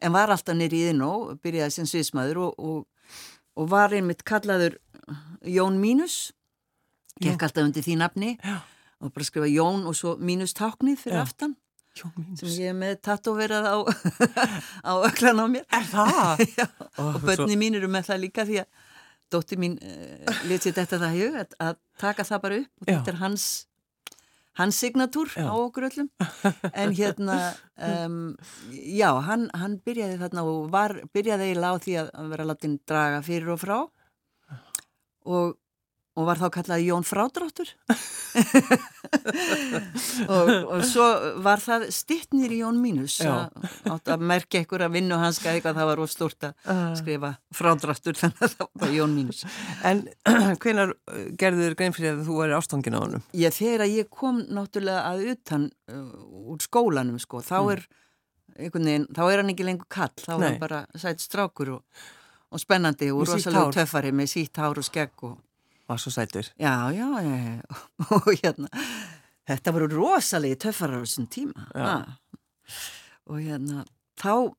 en 0.00 0.12
var 0.14 0.32
alltaf 0.32 0.56
nýri 0.56 0.80
í 0.80 0.90
þinn 0.90 1.02
og 1.04 1.38
byrjaði 1.44 1.74
sem 1.76 1.88
sviðsmaður 1.88 2.42
og, 2.46 2.58
og, 2.58 3.16
og 3.60 3.70
var 3.72 3.92
einmitt 3.96 4.24
kallaður 4.28 4.78
Jón 5.44 5.80
Mínus 5.80 6.30
gekk 7.20 7.42
alltaf 7.48 7.66
undir 7.66 7.84
því 7.84 7.96
nafni 8.00 8.30
Já. 8.40 8.60
og 9.00 9.12
bara 9.12 9.26
skrifa 9.28 9.48
Jón 9.50 9.84
og 9.88 9.96
svo 9.98 10.14
Mínus 10.20 10.54
táknið 10.56 11.02
fyrir 11.02 11.18
Já. 11.20 11.24
aftan 11.26 11.56
Jón 11.98 12.12
Mínus. 12.16 12.40
sem 12.44 12.54
ég 12.68 12.76
með 12.78 13.00
tattoverað 13.04 13.66
á, 13.66 13.76
á 14.90 14.92
öklan 15.08 15.42
á 15.42 15.46
mér 15.50 15.64
Er 15.68 15.88
það? 15.90 16.44
Já, 16.60 16.66
Ó, 16.96 17.02
og 17.16 17.20
börni 17.26 17.58
mín 17.60 17.76
eru 17.80 17.90
með 17.92 18.08
það 18.12 18.22
líka 18.24 18.46
því 18.48 18.60
að 18.62 18.86
dótti 19.30 19.58
mín 19.60 19.76
uh, 19.78 20.38
letið 20.50 20.78
þetta 20.80 20.98
það 21.02 21.18
hug 21.20 21.36
að, 21.42 21.52
að 21.62 21.76
taka 22.00 22.24
það 22.26 22.40
bara 22.46 22.60
upp 22.64 22.70
og 22.80 22.88
þetta 22.90 23.12
er 23.12 23.20
hans 23.20 23.44
hans 24.58 24.80
signatúr 24.82 25.30
á 25.38 25.52
okkur 25.54 25.86
öllum. 25.90 26.08
En 26.72 26.92
hérna 26.96 27.38
um, 28.06 28.36
já, 28.72 29.10
hann, 29.26 29.48
hann 29.54 29.78
byrjaði 29.84 30.18
þarna 30.20 30.44
og 30.48 30.68
var, 30.72 30.96
byrjaði 31.14 31.50
eiginlega 31.50 31.76
á 31.76 31.82
því 31.84 31.96
að 32.02 32.30
vera 32.34 32.48
látin 32.50 32.78
draga 32.88 33.22
fyrir 33.26 33.54
og 33.54 33.60
frá. 33.62 33.76
Og, 35.30 35.56
og 36.20 36.28
var 36.28 36.42
þá 36.42 36.50
kallað 36.58 36.84
Jón 36.84 37.06
Frádráttur 37.08 37.70
og, 40.30 40.50
og 40.74 40.82
svo 40.86 41.06
var 41.44 41.60
það 41.62 41.86
stittnir 41.94 42.52
í 42.54 42.60
Jón 42.62 42.78
Mínus 42.82 43.16
Já. 43.22 43.30
að, 43.48 43.66
átt 43.94 44.10
að 44.14 44.24
merkja 44.30 44.62
ykkur 44.64 44.84
að 44.86 44.94
vinnu 44.98 45.18
hans 45.20 45.40
eitthvað 45.42 45.78
það 45.80 45.88
var 45.92 46.02
of 46.04 46.10
stort 46.12 46.40
að 46.50 46.54
Ah. 46.70 46.92
skrifa 46.98 47.30
frádráttur 47.56 48.18
þannig 48.20 48.42
að 48.46 48.52
það 48.58 48.68
var 48.84 48.92
Jón 48.94 49.14
Mínus 49.16 49.40
En 49.86 50.02
hvenar 50.62 50.92
gerðu 51.40 51.64
þér 51.66 51.76
grein 51.80 51.96
fyrir 51.96 52.12
að 52.18 52.24
þú 52.28 52.38
væri 52.42 52.56
ástangin 52.58 52.96
á 52.98 53.00
honum? 53.02 53.24
ég 53.34 53.54
þegar 53.56 53.80
að 53.86 53.94
ég 53.96 54.06
kom 54.12 54.36
náttúrulega 54.50 55.02
að 55.10 55.18
utan 55.34 55.62
uh, 55.90 56.54
úr 56.54 56.60
skólanum 56.64 57.18
sko, 57.22 57.42
þá 57.44 57.56
er 57.74 57.80
einhvern 58.60 58.88
veginn, 58.90 59.06
þá 59.16 59.22
er 59.30 59.36
hann 59.42 59.52
ekki 59.54 59.66
lengur 59.68 59.88
kall 59.90 60.14
þá 60.20 60.32
er 60.32 60.36
Mm. 60.36 60.40
Nei. 60.40 60.48
hann 60.50 60.60
bara 60.62 60.80
sætt 61.00 61.20
strákur 61.24 61.68
og, 61.78 61.82
og 62.50 62.58
spennandi 62.60 63.10
og 63.14 63.24
rosalega 63.28 63.72
töffari 63.80 64.10
með 64.12 64.26
sítt 64.34 64.56
hár 64.60 64.78
og 64.80 64.84
skegg 64.86 65.14
og 65.26 65.34
Var 65.90 65.98
svo 65.98 66.12
sætur. 66.14 66.46
já, 66.54 66.74
já, 66.94 67.08
já, 67.26 67.36
já. 67.50 67.62
og 68.14 68.30
hérna 68.38 68.70
þetta 69.50 69.74
voru 69.74 69.90
rosalegi 69.90 70.58
töffarar 70.62 71.02
á 71.02 71.04
þessum 71.04 71.26
tíma 71.26 71.66
ha. 71.74 71.94
og 73.26 73.40
hérna 73.42 73.84
þá 74.20 74.54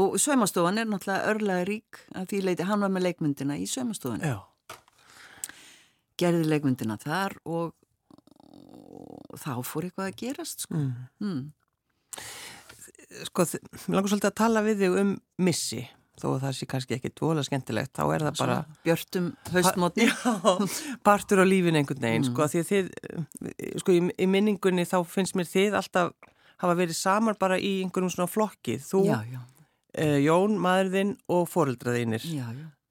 og 0.00 0.16
sögmastofan 0.20 0.78
er 0.78 0.88
náttúrulega 0.88 1.32
örlega 1.32 1.66
rík 1.66 2.00
að 2.14 2.30
því 2.30 2.42
leiti, 2.46 2.66
hann 2.68 2.84
var 2.84 2.92
með 2.94 3.06
leikmyndina 3.08 3.58
í 3.58 3.66
sögmastofan 3.70 4.22
Já. 4.22 4.36
gerði 6.20 6.46
leikmyndina 6.46 6.98
þar 7.02 7.36
og, 7.44 7.72
og 8.38 9.40
þá 9.40 9.52
fór 9.66 9.88
eitthvað 9.88 10.12
að 10.12 10.20
gerast 10.22 10.66
sko. 10.66 10.78
Mm. 10.78 10.92
mm. 11.24 11.42
Sko, 13.26 13.42
mér 13.88 13.96
langar 13.96 14.12
svolítið 14.12 14.30
að 14.30 14.38
tala 14.38 14.62
við 14.62 14.84
þig 14.84 14.96
um 15.00 15.08
missi, 15.42 15.80
þó 16.20 16.26
að 16.34 16.42
það 16.44 16.54
sé 16.58 16.66
kannski 16.70 16.96
ekki 16.96 17.10
dvolega 17.18 17.46
skemmtilegt, 17.48 17.92
þá 17.96 18.02
er 18.14 18.24
það 18.26 18.38
bara... 18.42 18.56
björtum 18.86 19.28
haustmótni 19.54 20.06
Já, 20.06 20.34
partur 21.06 21.42
á 21.42 21.46
lífin 21.48 21.78
einhvern 21.80 22.00
veginn, 22.04 22.24
Mm. 22.24 22.30
sko, 22.32 22.48
því 22.52 22.62
að 22.62 22.70
þið, 22.70 22.90
sko, 23.82 23.96
í, 23.96 24.00
í 24.20 24.26
minningunni 24.30 24.84
þá 24.88 24.98
finnst 25.08 25.34
mér 25.38 25.48
þið 25.50 25.78
alltaf 25.80 26.12
hafa 26.60 26.74
verið 26.76 26.96
saman 27.00 27.38
bara 27.40 27.56
í 27.58 27.80
einhverjum 27.84 28.12
svona 28.12 28.28
flokki, 28.30 28.76
þú, 28.84 29.04
já, 29.08 29.18
já, 29.32 29.40
eh, 29.96 30.18
Jón, 30.26 30.58
maðurðinn 30.60 31.14
og 31.32 31.46
foreldraðinir, 31.48 32.26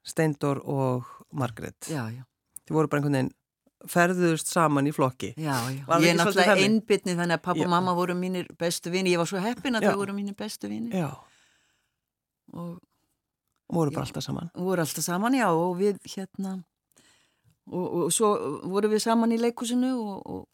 Steindor 0.09 0.61
og 0.65 1.05
Margrét. 1.31 1.85
já, 1.91 2.07
Þið 2.65 2.73
voru 2.77 2.87
bara 2.89 3.01
einhvern 3.03 3.17
veginn 3.19 3.35
ferðuðust 3.89 4.49
saman 4.51 4.89
í 4.89 4.91
flokki. 4.91 5.29
já, 5.39 5.53
já. 5.71 5.85
Ég 6.01 6.09
er 6.11 6.17
náttúrulega 6.19 6.51
þannig? 6.51 6.65
einbytni 6.67 7.13
þannig 7.15 7.37
að 7.37 7.43
pappa 7.45 7.63
og 7.63 7.69
mamma 7.71 7.93
voru 7.95 8.15
mínir 8.17 8.49
bestu 8.59 8.91
vini 8.91 9.13
ég 9.13 9.21
var 9.21 9.29
svo 9.29 9.39
heppin 9.39 9.77
að 9.79 9.85
þau 9.87 9.95
voru 10.01 10.13
mínir 10.17 10.35
bestu 10.35 10.67
vini 10.67 10.91
og 12.53 12.79
voru 13.69 13.91
bara 13.91 14.03
Já. 14.05 14.07
alltaf 14.09 14.23
saman. 14.23 14.49
voru 14.55 14.81
alltaf 14.81 15.03
saman, 15.05 15.33
já, 15.37 15.47
og 15.53 15.77
við 15.77 15.97
hérna 16.15 16.63
og, 17.69 17.85
og 18.05 18.13
svo 18.13 18.29
voru 18.65 18.89
við 18.89 19.03
saman 19.05 19.31
í 19.31 19.37
leikusinu 19.41 19.91
og, 19.97 20.21
og, 20.25 20.47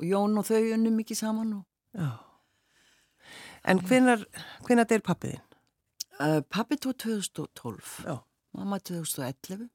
og 0.00 0.04
Jón 0.04 0.36
og 0.38 0.44
þau 0.48 0.62
unnum 0.76 0.96
mikið 1.00 1.16
saman 1.24 1.52
og 1.60 1.64
Já. 1.96 2.10
En 3.66 3.80
hvenar, 3.82 4.20
hvenar 4.66 4.86
er 4.92 5.00
pappiðinn? 5.02 5.42
uh, 6.20 6.40
pappi 6.48 6.76
tók 6.76 6.96
2012 6.96 8.04
Já. 8.06 8.18
mamma 8.54 8.78
2011 8.78 9.68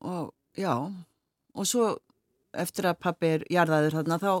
og 0.00 0.34
já 0.58 0.74
og 1.54 1.66
svo 1.66 1.96
eftir 2.54 2.86
að 2.86 2.98
pappi 3.00 3.26
er 3.26 3.44
jarðaður 3.50 3.96
þarna 3.98 4.18
þá 4.22 4.32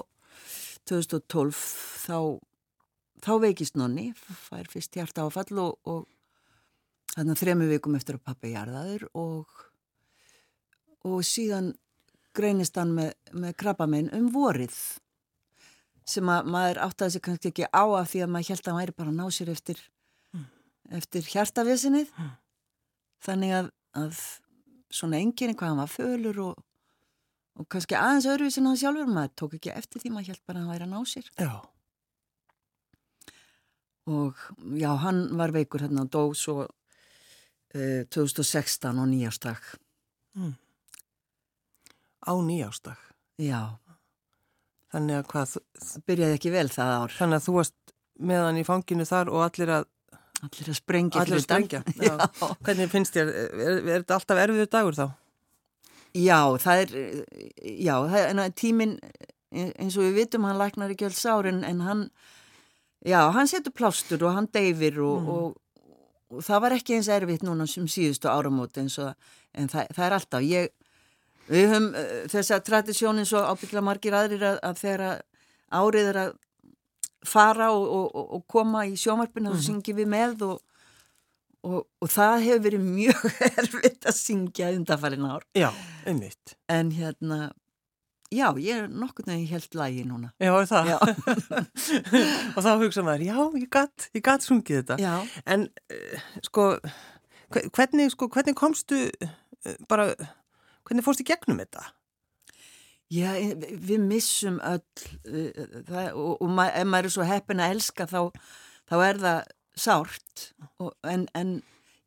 2012 0.90 1.62
þá 2.04 2.18
þá 3.24 3.32
veikist 3.42 3.78
nonni 3.80 4.10
fær 4.16 4.68
fyrst 4.70 4.96
hjarta 4.96 5.24
áfall 5.24 5.62
og, 5.62 5.78
og 5.88 7.14
þarna 7.14 7.38
þremu 7.38 7.70
vikum 7.70 7.96
eftir 7.98 8.18
að 8.18 8.26
pappi 8.28 8.50
er 8.50 8.58
jarðaður 8.58 9.08
og 9.14 9.64
og 11.04 11.24
síðan 11.26 11.74
greinist 12.34 12.76
hann 12.80 12.94
með, 12.96 13.12
með 13.36 13.56
krabbamein 13.60 14.10
um 14.16 14.30
vorið 14.34 14.76
sem 16.08 16.28
að 16.28 16.48
maður 16.52 16.80
áttaði 16.84 17.14
sig 17.14 17.24
kannski 17.24 17.50
ekki 17.52 17.68
á 17.72 17.84
af 17.84 18.10
því 18.10 18.24
að 18.24 18.32
maður 18.32 18.50
held 18.52 18.62
að 18.62 18.70
hann 18.70 18.80
væri 18.80 18.96
bara 18.98 19.12
að 19.12 19.20
ná 19.20 19.36
sér 19.36 19.52
eftir, 19.52 19.82
eftir 20.92 21.28
hjartavesinið 21.32 22.12
þannig 23.24 23.54
að, 23.60 23.70
að 23.96 24.22
svona 24.92 25.20
enginni 25.22 25.56
hvað 25.56 25.72
hann 25.72 25.82
var 25.82 25.92
fölur 25.92 26.40
og, 26.48 26.64
og 27.60 27.68
kannski 27.72 27.96
aðeins 27.98 28.28
öðruvísi 28.32 28.60
en 28.60 28.70
hann 28.70 28.80
sjálfur 28.80 29.14
maður 29.14 29.36
tók 29.40 29.56
ekki 29.60 29.72
eftir 29.72 30.04
því 30.04 30.12
maður 30.16 30.34
held 30.34 30.44
bara 30.44 30.60
að 30.60 30.64
hann 30.64 30.74
væri 30.74 30.88
að 30.88 30.92
ná 30.92 31.12
sér. 31.14 31.30
Já. 31.40 31.54
Og 34.10 34.36
já, 34.76 34.90
hann 35.00 35.22
var 35.38 35.52
veikur 35.54 35.80
hérna 35.84 36.04
dó 36.10 36.26
svo 36.36 36.64
uh, 36.66 38.02
2016 38.12 38.90
og 39.00 39.08
nýjástak 39.08 39.62
Á 42.24 42.32
nýjástag. 42.40 42.96
já, 43.38 43.76
Þannig 44.94 45.16
að 45.18 45.24
hvað, 45.32 45.56
það 45.82 46.02
byrjaði 46.06 46.36
ekki 46.38 46.52
vel 46.54 46.68
það 46.70 46.92
ár 47.00 47.14
þannig 47.18 47.36
að 47.40 47.46
þú 47.48 47.54
varst 47.58 47.74
með 48.30 48.44
hann 48.46 48.60
í 48.60 48.64
fanginu 48.68 49.06
þar 49.08 49.30
og 49.34 49.42
allir 49.42 49.72
að, 49.74 49.86
allir 50.46 50.68
að 50.70 50.78
sprengja 50.78 51.20
allir 51.24 51.40
að 51.40 51.44
sprengja. 51.48 51.80
utan. 51.82 51.96
Já. 52.06 52.14
Hvernig 52.68 52.92
finnst 52.92 53.16
þér, 53.18 53.32
er, 53.34 53.72
er 53.82 54.04
þetta 54.04 54.14
alltaf 54.20 54.42
erfiður 54.44 54.70
dagur 54.70 54.98
þá? 55.00 55.06
Já, 56.14 56.38
það 56.62 56.82
er, 56.84 56.92
já, 57.82 57.94
það 58.06 58.18
er 58.20 58.28
en 58.30 58.42
að 58.44 58.52
tíminn, 58.62 58.92
eins 59.50 59.96
og 59.98 60.06
við 60.06 60.14
vitum, 60.20 60.46
hann 60.46 60.60
læknar 60.62 60.94
ekki 60.94 61.08
öll 61.08 61.16
sár 61.18 61.48
en, 61.50 61.64
en 61.66 61.82
hann, 61.82 62.04
já, 63.04 63.20
hann 63.34 63.48
setur 63.50 63.72
plástur 63.76 64.22
og 64.26 64.34
hann 64.36 64.48
deyfir 64.52 64.98
og, 65.04 65.20
Mm. 65.22 65.28
og, 65.28 65.56
og 66.30 66.42
það 66.42 66.60
var 66.64 66.72
ekki 66.78 66.94
eins 66.96 67.08
erfitt 67.08 67.42
núna 67.46 67.66
sem 67.68 67.86
síðustu 67.86 68.28
áramót 68.32 68.76
eins 68.80 68.98
og, 68.98 69.14
en 69.54 69.68
það, 69.68 69.90
það 69.94 70.06
er 70.06 70.16
alltaf, 70.18 70.42
ég, 70.42 70.68
við 71.48 71.68
höfum 71.70 71.88
uh, 71.94 72.28
þessa 72.32 72.60
tradisjón 72.64 73.18
eins 73.20 73.32
og 73.36 73.44
ábyggla 73.52 73.82
margir 73.84 74.16
aðrir 74.16 74.42
að, 74.42 74.58
að 74.64 74.78
þegar 74.80 75.22
árið 75.74 76.08
er 76.14 76.18
að 76.24 76.32
fara 77.24 77.70
og, 77.72 77.84
og, 77.88 78.06
og- 78.14 78.32
og 78.38 78.46
koma 78.48 78.86
í 78.86 78.96
sjómarpinu 79.00 79.50
Mhm. 79.50 79.58
þá 79.58 79.66
syngjum 79.68 79.96
við 79.96 80.08
með 80.12 80.42
og, 80.48 80.60
og, 81.64 81.86
og 82.02 82.08
það 82.12 82.42
hefur 82.44 82.64
verið 82.66 82.82
mjög 82.88 83.22
erfitt 83.62 84.04
að 84.10 84.18
syngja 84.18 84.72
undanfærin 84.76 85.24
ár 85.30 85.44
Já, 85.56 85.70
einmitt. 86.06 86.56
En 86.68 86.90
hérna, 86.92 87.52
já, 88.34 88.46
ég 88.60 88.82
er 88.84 88.88
nokkur 88.90 89.26
neginn 89.28 89.48
helt 89.50 89.74
lægi 89.78 90.04
núna. 90.08 90.30
Já, 90.42 90.52
er 90.60 90.68
það? 90.70 90.90
Já. 90.92 90.98
og 92.56 92.60
þá 92.64 92.70
hugsa 92.82 93.04
maður, 93.06 93.24
já, 93.28 93.36
ég 93.62 93.68
gatt, 93.78 94.08
ég 94.16 94.24
gatt 94.26 94.46
sungið 94.46 94.80
þetta. 94.82 94.96
Já, 95.02 95.14
En, 95.54 95.66
uh, 95.94 96.22
sko, 96.46 96.68
hve- 97.54 97.66
hvernig, 97.74 98.10
sko, 98.14 98.28
hvernig 98.34 98.56
komstu 98.58 99.04
uh, 99.08 99.76
bara, 99.90 100.10
hvernig 100.88 101.06
fórstu 101.06 101.26
gegnum 101.28 101.60
þetta? 101.64 101.90
já 103.14 103.30
við 103.84 104.00
missum 104.00 104.56
öll 104.64 104.80
uh, 105.28 105.66
það, 105.86 106.06
og, 106.18 106.30
og 106.42 106.48
ma 106.56 106.64
ef 106.72 106.86
maður 106.88 107.06
er 107.10 107.12
svo 107.14 107.26
heppin 107.28 107.60
að 107.62 107.74
elska 107.76 108.06
þá, 108.10 108.18
þá 108.90 108.94
er 109.04 109.20
það 109.22 109.52
sárt 109.84 110.46
og, 110.80 110.88
en, 111.06 111.26
en 111.38 111.52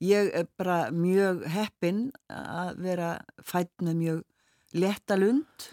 ég 0.04 0.32
er 0.36 0.50
bara 0.60 0.80
mjög 0.92 1.46
heppin 1.54 2.02
að 2.34 2.82
vera 2.84 3.12
fætt 3.46 3.72
með 3.86 3.96
mjög 4.02 4.20
letta 4.78 5.16
lund. 5.22 5.70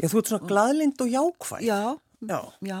Já, 0.00 0.08
þú 0.10 0.20
ert 0.20 0.30
svona 0.32 0.50
glaðlind 0.50 1.02
og 1.04 1.12
jákvæð. 1.12 1.64
Já, 1.64 1.80
Já. 2.24 2.40
já. 2.64 2.78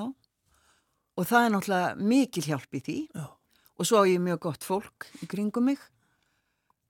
Og 1.14 1.26
það 1.30 1.44
er 1.46 1.52
náttúrulega 1.54 2.06
mikil 2.10 2.46
hjálp 2.48 2.74
í 2.74 2.80
því. 2.82 2.96
Já. 3.14 3.26
Og 3.74 3.88
svo 3.88 4.02
á 4.02 4.04
ég 4.06 4.22
mjög 4.22 4.40
gott 4.46 4.66
fólk 4.66 5.08
í 5.22 5.28
kringum 5.30 5.68
mig. 5.70 5.82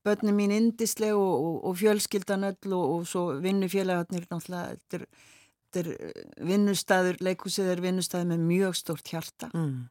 Bönni 0.05 0.35
mín 0.37 0.53
indisleg 0.53 1.17
og, 1.17 1.33
og, 1.33 1.57
og 1.65 1.79
fjölskyldan 1.81 2.45
öll 2.51 2.75
og, 2.77 2.85
og 2.99 3.07
svo 3.09 3.25
vinnufélagarnir 3.41 4.27
náttúrulega. 4.29 4.77
Þetta 4.77 5.01
er, 5.01 5.07
þetta 5.65 5.83
er 5.83 5.91
eh, 5.95 6.23
vinnustæður, 6.51 7.21
leikhúsið 7.25 7.71
er 7.73 7.83
vinnustæður 7.85 8.31
með 8.35 8.45
mjög 8.51 8.77
stórt 8.81 9.13
hjarta. 9.13 9.49
Mm. 9.57 9.87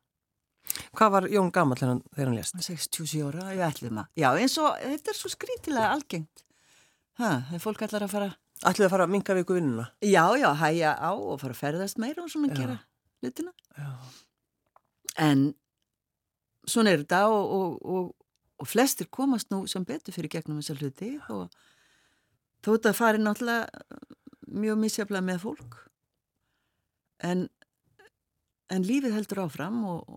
Hvað 0.96 1.14
var 1.18 1.28
Jón 1.34 1.50
gamall 1.54 1.82
þegar 1.82 2.30
hann, 2.30 2.38
lést? 2.38 2.56
67 2.62 3.26
ára, 3.26 3.50
ég 3.58 3.66
ætlum 3.66 4.00
að. 4.04 4.12
Já, 4.22 4.30
eins 4.38 4.56
og 4.62 4.78
þetta 4.80 5.12
er 5.12 5.18
svo 5.18 5.34
skrítilega 5.34 5.90
algengt. 5.92 6.46
Ha, 7.20 7.32
það 7.50 7.58
er 7.58 7.64
fólk 7.66 7.84
allar 7.86 8.06
að 8.06 8.14
fara, 8.14 8.30
Ætlið 8.64 8.88
að 8.88 8.94
fara 8.94 9.06
að 9.08 9.14
minka 9.14 9.36
viku 9.36 9.58
vinnuna? 9.58 9.90
já, 10.02 10.24
já, 10.40 10.50
hæja 10.56 10.94
á 10.96 11.12
og 11.12 11.40
fara 11.42 11.56
að 11.56 11.60
ferðast 11.60 12.00
meira 12.00 12.24
og 12.24 12.32
svona 12.32 12.52
Já. 12.54 12.56
gera 12.62 12.78
hlutina 13.24 13.52
Já. 13.78 13.90
en 15.20 15.54
svona 16.68 16.94
er 16.94 17.04
þetta 17.04 17.26
og, 17.28 17.52
og, 17.58 17.74
og, 17.84 18.12
og 18.64 18.70
flestir 18.70 19.10
komast 19.12 19.52
nú 19.52 19.66
sem 19.68 19.84
betur 19.86 20.16
fyrir 20.16 20.32
gegnum 20.32 20.62
þessa 20.62 20.78
hluti 20.80 21.12
og 21.30 21.50
þó 22.64 22.70
þetta 22.78 22.94
fari 22.96 23.20
náttúrulega 23.20 23.68
mjög 24.54 24.80
misjaflega 24.80 25.26
með 25.28 25.44
fólk 25.44 25.80
en 27.24 27.48
en 28.74 28.88
lífið 28.88 29.14
heldur 29.18 29.44
áfram 29.44 29.84
og, 29.86 30.08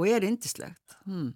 og, 0.00 0.08
er 0.10 0.26
indislegt 0.28 0.98
hmm. 1.04 1.30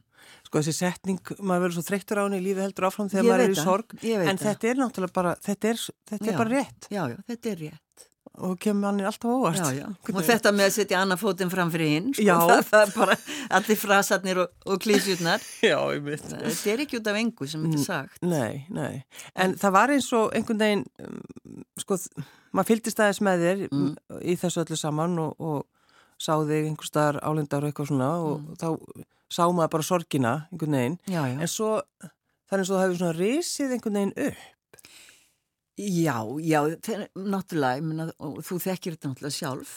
Sko 0.47 0.61
þessi 0.63 0.73
setning, 0.79 1.19
maður 1.45 1.67
verður 1.67 1.77
svo 1.77 1.83
þreyttur 1.85 2.21
á 2.21 2.25
henni 2.25 2.39
lífið 2.41 2.65
heldur 2.65 2.87
áfram 2.89 3.09
þegar 3.13 3.27
maður 3.29 3.43
er 3.45 3.53
í 3.53 3.57
sorg. 3.61 3.95
En 4.01 4.39
það. 4.39 4.45
þetta 4.45 4.69
er 4.71 4.79
náttúrulega 4.81 5.17
bara 5.19 5.33
þetta 5.45 5.69
er, 5.69 5.81
þetta 6.09 6.25
er 6.25 6.31
Já. 6.31 6.39
bara 6.39 6.53
rétt. 6.55 6.87
Já, 6.89 7.01
já, 7.11 7.17
þetta 7.29 7.51
er 7.51 7.59
rétt. 7.61 8.07
Og 8.35 8.55
kemur 8.59 8.83
manni 8.83 9.05
alltaf 9.07 9.31
óvart. 9.31 9.61
Já, 9.61 9.77
já. 9.77 9.89
Og 10.11 10.25
þetta 10.27 10.51
með 10.57 10.67
að 10.67 10.73
setja 10.75 11.03
annað 11.05 11.21
fótinn 11.21 11.53
fram 11.53 11.69
fyrir 11.71 11.93
hinn 11.93 12.09
sko, 12.17 12.39
það, 12.49 12.63
það 12.71 12.81
er 12.87 12.95
bara 12.97 13.17
allir 13.59 13.79
frasarnir 13.79 14.41
og, 14.43 14.57
og 14.73 14.81
veit 16.09 16.25
þetta 16.25 16.73
er 16.73 16.83
ekki 16.87 16.99
út 16.99 17.13
af 17.13 17.21
engu 17.21 17.51
sem 17.51 17.69
þetta 17.69 17.79
er 17.79 17.85
sagt. 17.85 18.19
Nei, 18.27 18.65
nei, 18.75 19.05
en 19.45 19.55
það 19.61 19.77
var 19.77 19.95
eins 19.95 20.09
og 20.19 20.35
einhvern 20.35 20.65
veginn, 20.65 20.83
um, 21.05 21.63
sko, 21.85 22.01
maður 22.57 22.73
fylgdist 22.73 23.05
aðeins 23.05 23.23
með 23.29 23.47
þér 23.47 23.63
Mm. 23.69 23.95
í 24.25 24.35
þessu 24.41 24.65
öllu 24.65 24.81
saman 24.81 25.19
og, 25.23 25.37
og 25.39 25.63
sá 26.19 26.33
þig 26.47 26.69
einhver 26.71 26.87
staðar 26.89 27.21
álendar 27.23 27.65
og 27.65 27.73
eitthvað 27.73 27.89
svona 27.91 28.11
og 28.23 28.41
Mm. 28.41 28.57
þá 28.57 29.05
sá 29.31 29.45
maður 29.51 29.71
bara 29.71 29.83
sorgina 29.83 30.33
einhvern 30.53 30.77
veginn, 30.79 30.99
já, 31.07 31.23
já. 31.27 31.41
en 31.41 31.47
svo 31.49 31.83
það 32.49 32.53
er 32.53 32.59
eins 32.59 32.71
og 32.71 32.77
það 32.79 32.85
hefur 32.85 32.99
svona 32.99 33.19
risið 33.19 33.73
einhvern 33.75 33.95
veginn 33.95 34.29
upp. 34.29 34.43
Já, 35.77 36.17
já, 36.39 36.61
þeir, 36.87 37.09
náttúrulega, 37.19 38.13
og 38.23 38.37
þú 38.47 38.59
þekkir 38.63 38.95
þetta 38.95 39.09
náttúrulega 39.11 39.39
sjálf. 39.41 39.73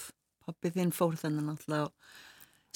Pappi 0.46 0.70
þinn 0.70 0.92
fór 0.94 1.16
þannig 1.18 1.48
náttúrulega 1.48 1.90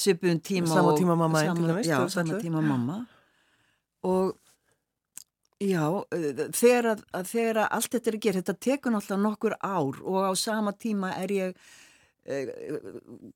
svipuðum 0.02 0.42
tíma. 0.42 0.68
Sama 0.68 0.92
og- 0.92 1.00
tíma 1.00 1.16
mamma 1.18 1.40
sama- 1.46 1.82
Já, 1.86 2.08
sama 2.10 2.40
tíma 2.42 2.62
mamma. 2.66 3.06
Og 4.04 4.36
já, 5.62 5.86
þegar 6.52 7.68
allt 7.70 7.92
þetta 7.92 8.08
er 8.08 8.18
að 8.18 8.22
gera, 8.26 8.42
þetta 8.42 8.58
tekur 8.60 8.92
náttúrulega 8.92 9.22
nokkur 9.22 9.56
ár 9.62 10.02
og 10.02 10.18
á 10.26 10.32
sama 10.36 10.72
tíma 10.74 11.14
er 11.22 11.28
ég 11.28 11.56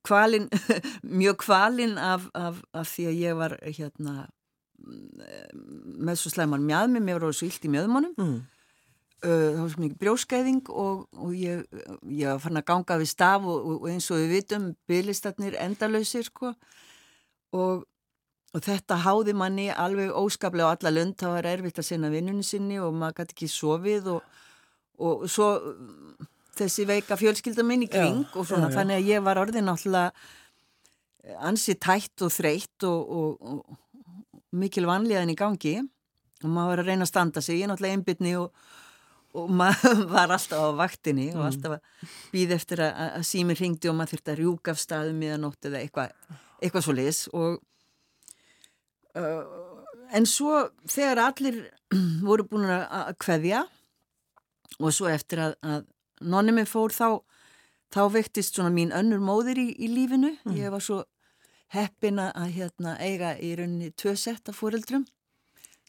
kvalin, 0.06 0.48
mjög 1.20 1.36
kvalin 1.36 1.98
af, 1.98 2.28
af, 2.34 2.60
af 2.72 2.86
því 2.86 3.06
að 3.10 3.22
ég 3.22 3.38
var 3.38 3.56
hérna 3.64 4.14
mm, 4.78 6.04
með 6.06 6.20
svo 6.20 6.30
slæman 6.30 6.66
mjöðmi, 6.66 7.02
mér 7.02 7.24
var 7.24 7.34
svo 7.34 7.48
illt 7.48 7.66
í 7.66 7.72
mjöðmónum. 7.72 8.14
Mm. 8.18 8.36
Uh, 9.24 9.50
það 9.56 9.60
var 9.62 9.72
svo 9.72 9.82
mikið 9.82 9.98
brjóskæðing 10.04 10.70
og, 10.70 11.02
og 11.16 11.34
ég, 11.34 11.64
ég 12.12 12.30
var 12.30 12.40
fann 12.44 12.60
að 12.60 12.66
ganga 12.68 12.98
við 13.00 13.10
staf 13.10 13.46
og, 13.48 13.68
og 13.72 13.86
eins 13.90 14.10
og 14.12 14.20
við 14.22 14.34
vitum 14.36 14.70
bygglistarnir 14.86 15.58
endalausir 15.64 16.26
sko. 16.28 16.52
Og, 17.56 17.86
og 18.54 18.62
þetta 18.62 19.00
háði 19.02 19.34
manni 19.34 19.66
alveg 19.72 20.14
óskaplega 20.14 20.70
á 20.70 20.74
alla 20.76 20.94
lund. 20.94 21.16
Það 21.18 21.34
var 21.34 21.50
erfitt 21.56 21.82
að 21.82 21.88
sinna 21.88 22.12
vinnunni 22.12 22.46
sinni 22.46 22.78
og 22.78 22.94
maður 22.94 23.22
gæti 23.22 23.38
ekki 23.38 23.50
sofið 23.50 24.12
og, 24.14 24.40
og 25.00 25.26
svo 25.32 25.50
þessi 26.60 26.86
veika 26.88 27.18
fjölskylda 27.20 27.64
minn 27.66 27.84
í 27.86 27.90
kring 27.90 28.24
Já, 28.24 28.32
og 28.36 28.48
svona 28.48 28.70
já, 28.70 28.76
þannig 28.78 29.00
að 29.00 29.10
ég 29.12 29.26
var 29.26 29.40
orðin 29.42 29.68
náttúrulega 29.70 31.36
ansi 31.42 31.74
tætt 31.82 32.22
og 32.22 32.32
þreytt 32.32 32.86
og, 32.86 33.12
og, 33.18 33.30
og 33.42 34.56
mikil 34.56 34.86
vanlíðan 34.88 35.32
í 35.32 35.38
gangi. 35.38 35.76
Og 36.44 36.50
maður 36.52 36.70
var 36.70 36.82
að 36.82 36.90
reyna 36.90 37.06
að 37.06 37.10
standa 37.10 37.42
sig, 37.42 37.58
ég 37.58 37.66
er 37.66 37.72
náttúrulega 37.72 37.98
einbytni 37.98 38.36
og 38.38 38.50
og 39.36 39.52
maður 39.52 40.02
var 40.14 40.32
alltaf 40.34 40.64
á 40.64 40.70
vaktinni 40.78 41.28
og 41.34 41.46
alltaf 41.48 41.76
að 41.76 42.10
býða 42.32 42.58
eftir 42.58 42.82
að, 42.84 43.00
að 43.18 43.26
sími 43.28 43.56
ringdi 43.58 43.90
og 43.90 43.96
maður 43.98 44.16
þurfti 44.16 44.32
að 44.32 44.40
rjúka 44.42 44.74
af 44.74 44.82
staðum 44.82 45.22
í 45.22 45.32
að 45.32 45.42
nótt 45.44 45.68
eða 45.68 45.82
eitthvað 45.82 46.36
eitthva 46.56 46.82
svo 46.84 46.94
leis 46.96 47.22
og 47.36 47.58
uh, 49.18 49.42
en 50.16 50.28
svo 50.30 50.62
þegar 50.88 51.24
allir 51.26 51.60
voru 52.28 52.46
búin 52.48 52.70
að 52.70 53.12
kveðja 53.22 53.66
og 54.80 54.92
svo 54.92 55.10
eftir 55.10 55.42
að, 55.48 55.58
að 55.64 55.84
nonni 56.20 56.54
mig 56.56 56.68
fór 56.70 56.94
þá 56.94 57.22
þá 57.94 58.00
vektist 58.12 58.56
svona 58.56 58.72
mín 58.74 58.94
önnur 58.94 59.22
móðir 59.22 59.60
í, 59.62 59.68
í 59.78 59.90
lífinu. 59.92 60.34
Ég 60.56 60.72
var 60.74 60.82
svo 60.82 61.04
heppin 61.74 62.18
að 62.22 62.50
hérna 62.54 62.96
eiga 63.02 63.34
í 63.42 63.54
rauninni 63.58 63.92
tvö 63.98 64.14
sett 64.18 64.48
af 64.48 64.58
fóreldrum 64.60 65.06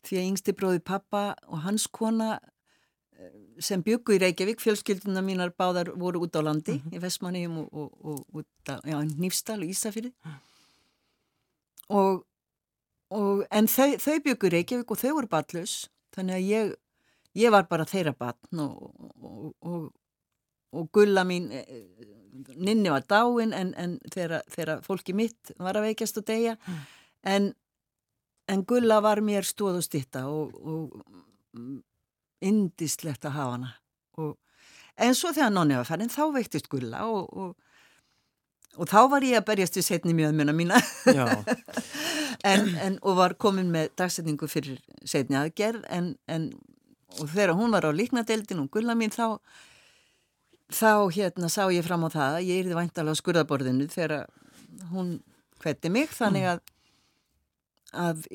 því 0.07 0.19
að 0.19 0.29
yngsti 0.31 0.53
bróði 0.57 0.81
pappa 0.85 1.31
og 1.47 1.65
hans 1.65 1.87
kona 1.91 2.37
sem 3.63 3.81
byggu 3.81 4.15
í 4.15 4.21
Reykjavík, 4.21 4.61
fjölskylduna 4.61 5.23
mínar 5.25 5.53
báðar 5.57 5.89
voru 5.97 6.21
út 6.25 6.37
á 6.37 6.41
landi 6.45 6.77
í 6.93 7.01
Vestmanniðum 7.01 7.63
og, 7.63 7.69
og, 7.73 7.93
og 8.05 8.41
út 8.41 8.69
á 8.69 8.77
já, 8.85 8.97
Nýfstal 9.17 9.59
og 9.63 9.71
Ísafyrði 9.71 10.11
og, 11.89 12.21
og 13.09 13.45
en 13.49 13.69
þau, 13.71 13.97
þau 14.01 14.17
byggu 14.27 14.49
í 14.49 14.53
Reykjavík 14.57 14.93
og 14.93 15.01
þau 15.01 15.15
voru 15.17 15.31
batlaus 15.31 15.77
þannig 16.15 16.37
að 16.37 16.51
ég, 16.51 16.75
ég 17.41 17.55
var 17.55 17.65
bara 17.71 17.87
þeirra 17.89 18.13
batn 18.17 18.61
og, 18.67 19.89
og, 20.73 20.89
gulla 20.93 21.23
mín 21.27 21.51
eh, 21.51 21.65
Ninni 22.55 22.91
var 22.93 23.01
dáin 23.09 23.53
en, 23.55 23.73
en 23.81 23.95
þeirra, 24.13 24.43
þeirra 24.53 24.75
fólki 24.85 25.13
mitt 25.17 25.51
var 25.57 25.79
að 25.79 25.87
veikjast 25.87 26.19
og 26.21 26.25
deyja. 26.27 26.53
En, 27.25 27.47
en 28.45 28.63
gulla 28.67 28.99
var 29.01 29.23
mér 29.25 29.47
stóð 29.47 29.79
og 29.79 29.85
stitta 29.87 30.27
og, 30.29 30.53
og 30.61 31.63
indislegt 32.45 33.25
að 33.25 33.37
hafa 33.39 33.55
hana. 33.55 33.71
Og, 34.21 34.35
en 35.01 35.17
svo 35.17 35.33
þegar 35.33 35.55
nonni 35.55 35.79
var 35.79 35.89
farin 35.89 36.13
þá 36.13 36.27
veiktist 36.35 36.69
gulla 36.69 37.07
og, 37.09 37.33
og, 37.33 37.55
og 38.77 38.91
þá 38.91 38.99
var 39.15 39.25
ég 39.25 39.41
að 39.41 39.47
berjast 39.49 39.79
við 39.79 39.87
setni 39.89 40.15
mjöðmuna 40.17 40.55
mína. 40.57 40.81
En, 42.45 42.67
en, 42.77 42.99
og 43.01 43.15
var 43.17 43.33
komin 43.41 43.71
með 43.73 43.87
dagsetningu 43.97 44.45
fyrir 44.45 44.77
setni 45.09 45.39
aðgerð 45.39 45.87
en, 45.89 46.11
en 46.29 46.51
og 47.17 47.31
þegar 47.31 47.55
hún 47.57 47.73
var 47.73 47.87
á 47.87 47.91
líknadeildin 47.95 48.61
og 48.61 48.69
gulla 48.75 48.93
mín 48.93 49.09
þá 49.09 49.39
þá 50.73 51.07
hérna 51.15 51.49
sá 51.51 51.63
ég 51.71 51.85
fram 51.85 52.05
á 52.07 52.09
það 52.11 52.37
að 52.39 52.49
ég 52.49 52.61
yrði 52.63 52.77
væntalega 52.77 53.15
á 53.15 53.19
skurðaborðinu 53.21 53.87
þegar 53.91 54.15
hún 54.91 55.17
hvetti 55.63 55.91
mig 55.91 56.11
þannig 56.13 56.47
að, 56.51 56.61
að 57.95 58.27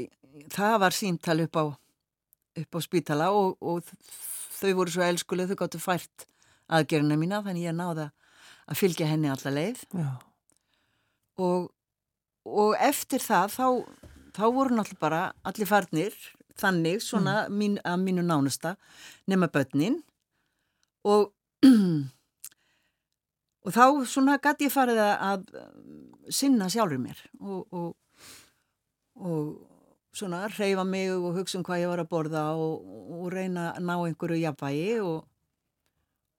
það 0.53 0.77
var 0.83 0.97
símtal 0.97 1.38
upp 1.45 1.61
á 1.61 1.64
upp 2.61 2.77
á 2.77 2.81
spítala 2.85 3.31
og, 3.33 3.57
og 3.61 3.85
þau 4.59 4.73
voru 4.79 4.92
svo 4.92 5.05
elskuleg 5.07 5.51
þau 5.51 5.59
gáttu 5.64 5.81
fært 5.83 6.27
aðgerðina 6.73 7.18
mína 7.21 7.42
þannig 7.45 7.68
ég 7.68 7.77
náða 7.77 8.11
að 8.68 8.79
fylgja 8.79 9.09
henni 9.11 9.31
alla 9.33 9.53
leið. 9.53 9.83
Og, 11.42 11.68
og 12.47 12.77
eftir 12.81 13.23
það 13.25 13.57
þá, 13.57 13.66
þá 14.37 14.45
voru 14.55 14.77
náttúrulega 14.77 15.03
bara 15.03 15.23
allir 15.49 15.68
farnir 15.68 16.16
þannig 16.61 17.03
svona 17.03 17.47
mín, 17.51 17.79
að 17.85 18.05
mínu 18.05 18.25
nánasta 18.27 18.77
nema 19.27 19.49
börnin. 19.53 20.01
Og 21.09 21.33
og 23.62 23.75
þá 23.77 23.85
svona 24.11 24.38
gæti 24.42 24.66
ég 24.68 24.75
farið 24.75 25.01
að, 25.03 25.44
sinna 26.33 26.68
sjálfur 26.72 26.98
mér 27.03 27.18
og, 27.40 27.66
og, 27.70 27.92
og 29.22 29.68
svona 30.16 30.44
reyfa 30.53 30.85
mig 30.85 31.11
og 31.14 31.37
hugsa 31.38 31.59
um 31.61 31.64
hvað 31.66 31.85
ég 31.85 31.92
var 31.92 32.03
að 32.05 32.11
borða 32.12 32.42
og, 32.59 32.83
og 33.20 33.31
reyna 33.33 33.70
að 33.77 33.87
ná 33.87 33.94
einhverju 34.09 34.40
jafnvægi 34.42 34.98
og, 35.07 35.22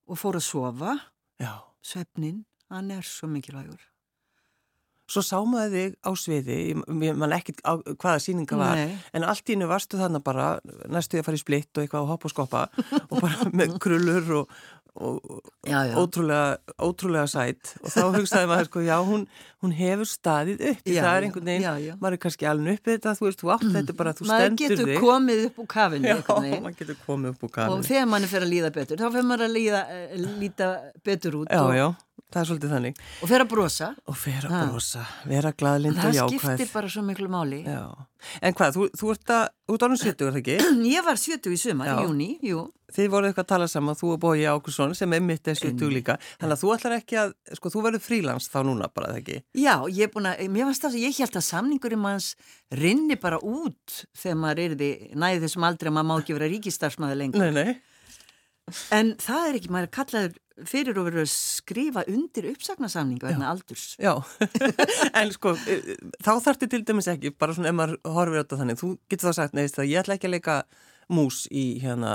og 0.10 0.20
fór 0.20 0.38
að 0.40 0.46
sofa 0.50 0.98
já. 1.42 1.54
svefnin, 1.84 2.44
hann 2.70 2.92
er 2.94 3.02
svo 3.08 3.30
mikilvægur 3.32 3.90
Svo 5.14 5.20
sá 5.22 5.36
maður 5.46 5.74
þig 5.76 5.96
á 6.00 6.10
sviði, 6.16 6.56
ég- 6.72 7.02
ég 7.04 7.18
man 7.20 7.34
ekki 7.36 7.54
á 7.68 7.76
hvaða 7.76 8.22
síninga 8.24 8.56
var, 8.58 8.80
Nei. 8.80 8.94
en 9.14 9.26
allt 9.28 9.50
í 9.52 9.54
innu 9.58 9.68
varstu 9.68 10.00
þannig 10.00 10.24
bara, 10.24 10.46
næstu 10.90 11.18
því 11.18 11.20
að 11.20 11.26
fara 11.28 11.38
í 11.38 11.42
splitt 11.42 11.76
og 11.76 11.84
eitthvað 11.84 12.06
að 12.06 12.12
hoppa 12.14 12.30
og 12.30 12.34
skoppa 12.34 12.62
og 13.12 13.20
bara 13.20 13.50
með 13.52 13.76
krullur 13.84 14.32
og, 14.40 14.54
og 14.96 15.42
Já, 15.66 15.80
já. 15.90 15.94
ótrúlega, 15.98 16.58
ótrúlega 16.78 17.26
sætt 17.32 17.72
og 17.82 17.90
þá 17.90 18.02
hugsaði 18.18 18.50
maður 18.52 18.68
sko, 18.70 18.82
já, 18.86 18.98
hún, 19.08 19.24
hún 19.64 19.72
hefur 19.74 20.06
staðið 20.10 20.62
upp, 20.70 20.84
Já, 20.86 21.00
það 21.02 21.18
er 21.18 21.26
einhvern 21.28 21.48
veginn, 21.50 21.64
maður 22.04 22.18
er 22.18 22.22
kannski 22.28 22.46
alveg 22.52 22.78
uppið 22.78 22.94
þetta, 22.98 23.14
þú 23.18 23.26
veist, 23.26 23.42
þú 23.42 23.52
átt 23.56 23.66
þetta 23.78 23.96
bara, 24.02 24.14
þú 24.14 24.28
maður 24.30 24.46
stendur 24.46 24.70
getur 24.70 24.92
þig. 24.92 25.00
maður 26.68 26.78
getur 26.84 27.00
komið 27.08 27.34
upp 27.34 27.42
úr 27.42 27.50
og 27.50 27.56
kafinu. 27.58 27.88
þegar 27.90 28.08
mann 28.14 28.24
er 28.28 28.34
fyrir 28.36 28.48
að 28.48 28.54
líða 28.54 28.74
betur 28.78 29.02
þá 29.02 29.08
fyrir 29.16 29.30
maður 29.32 29.48
að 29.48 29.56
líða, 29.58 29.82
eh, 29.98 30.18
líta 30.44 30.70
betur 31.04 31.40
út 31.42 31.48
og, 31.64 31.96
það 32.34 32.42
er 32.44 32.50
svolítið 32.50 32.74
þannig. 32.74 33.02
og 33.24 33.30
að 33.46 33.50
brosa 33.54 33.90
Og 34.10 34.18
vera 34.26 34.50
Ha. 34.54 34.62
brosa, 34.72 35.06
vera 35.30 35.52
glaðlind 35.54 35.98
og 35.98 36.04
það 36.04 36.18
jákvæð. 36.20 36.40
skiptir 36.44 36.74
bara 36.74 36.88
svo 36.94 37.04
miklu 37.08 37.30
máli 37.30 37.60
Já, 37.64 37.82
en 38.42 38.54
hvað, 38.58 38.78
þú, 38.78 38.88
þú 39.00 39.12
ert 39.14 39.34
að, 39.38 39.44
ert 39.78 39.86
ánum 39.88 40.00
70, 40.02 40.28
er 40.28 40.32
það 40.34 40.42
ekki? 40.44 40.58
ég 40.98 41.06
var 41.06 41.20
70 41.22 41.54
í 41.54 41.60
sumar, 41.64 41.88
Já. 41.88 41.96
í 42.00 42.08
júni 42.08 42.30
jú. 42.44 42.64
Þið 42.94 43.08
voruð 43.10 43.30
eitthvað 43.32 43.46
að 43.48 43.50
tala 43.50 43.68
saman, 43.72 43.96
þú 43.98 44.10
og 44.14 44.20
Bói 44.22 44.44
Ákusson 44.46 44.92
sem 44.94 45.14
er 45.18 45.22
mitt 45.26 45.48
er 45.50 45.56
70 45.58 45.90
líka. 45.90 46.14
Þannig 46.38 46.54
að 46.54 46.62
þú 46.62 46.74
ætlar 46.76 46.94
ekki 47.00 47.18
að, 47.18 47.32
sko, 47.58 47.72
þú 47.74 47.82
verður 47.88 48.04
frílans 48.06 48.50
þá 48.54 48.60
núna 48.68 48.90
bara, 48.94 49.08
það 49.16 49.22
ekki? 49.24 49.38
já, 49.58 49.74
ég 49.90 50.04
er 50.06 50.12
búin 50.14 50.28
að 50.30 50.44
mér 50.54 50.68
varst 50.70 50.86
það 50.86 50.94
að 51.00 51.06
ég 51.08 51.18
held 51.24 51.40
að 51.42 51.48
samningur 51.48 51.96
í 51.96 52.00
manns 52.04 52.28
rinni 52.70 53.18
bara 53.18 53.40
út 53.42 53.98
þegar 54.14 54.38
maður 54.44 54.62
er 54.68 54.76
því 54.78 54.92
næði 55.24 55.42
þessum 55.48 55.66
aldrei 55.66 55.90
að 55.90 55.96
maður 55.98 56.10
má 56.12 56.16
ekki 56.22 56.38
vera 56.38 56.52
nei. 57.58 57.74
en 58.96 59.10
það 59.20 59.48
er 59.50 59.58
ekki, 59.60 59.72
maður 59.74 59.90
er 59.90 59.94
kallaður 59.98 60.38
fyrir 60.70 60.98
og 61.02 61.08
verið 61.10 61.24
að 61.24 61.30
skrifa 61.34 62.04
undir 62.12 62.48
uppsagnarsamningu 62.52 63.26
vegna 63.26 63.50
aldurs. 63.50 63.94
Já, 64.02 64.14
en 65.20 65.34
sko, 65.34 65.56
eh, 65.66 65.94
þá 66.24 66.34
þarftu 66.46 66.70
til 66.70 66.84
dæmis 66.88 67.10
ekki, 67.12 67.34
bara 67.36 67.56
svona 67.58 67.72
ef 67.72 67.78
maður 67.80 68.00
horfir 68.16 68.40
á 68.40 68.42
þetta 68.44 68.60
þannig, 68.62 68.82
þú 68.82 68.90
getur 69.12 69.30
þá 69.32 69.40
sagt, 69.40 69.56
neðist 69.58 69.80
það, 69.80 69.90
ég 69.92 70.04
ætla 70.04 70.18
ekki 70.20 70.30
að 70.30 70.36
leika 70.38 70.58
mús 71.14 71.42
í 71.52 71.64
hérna 71.84 72.14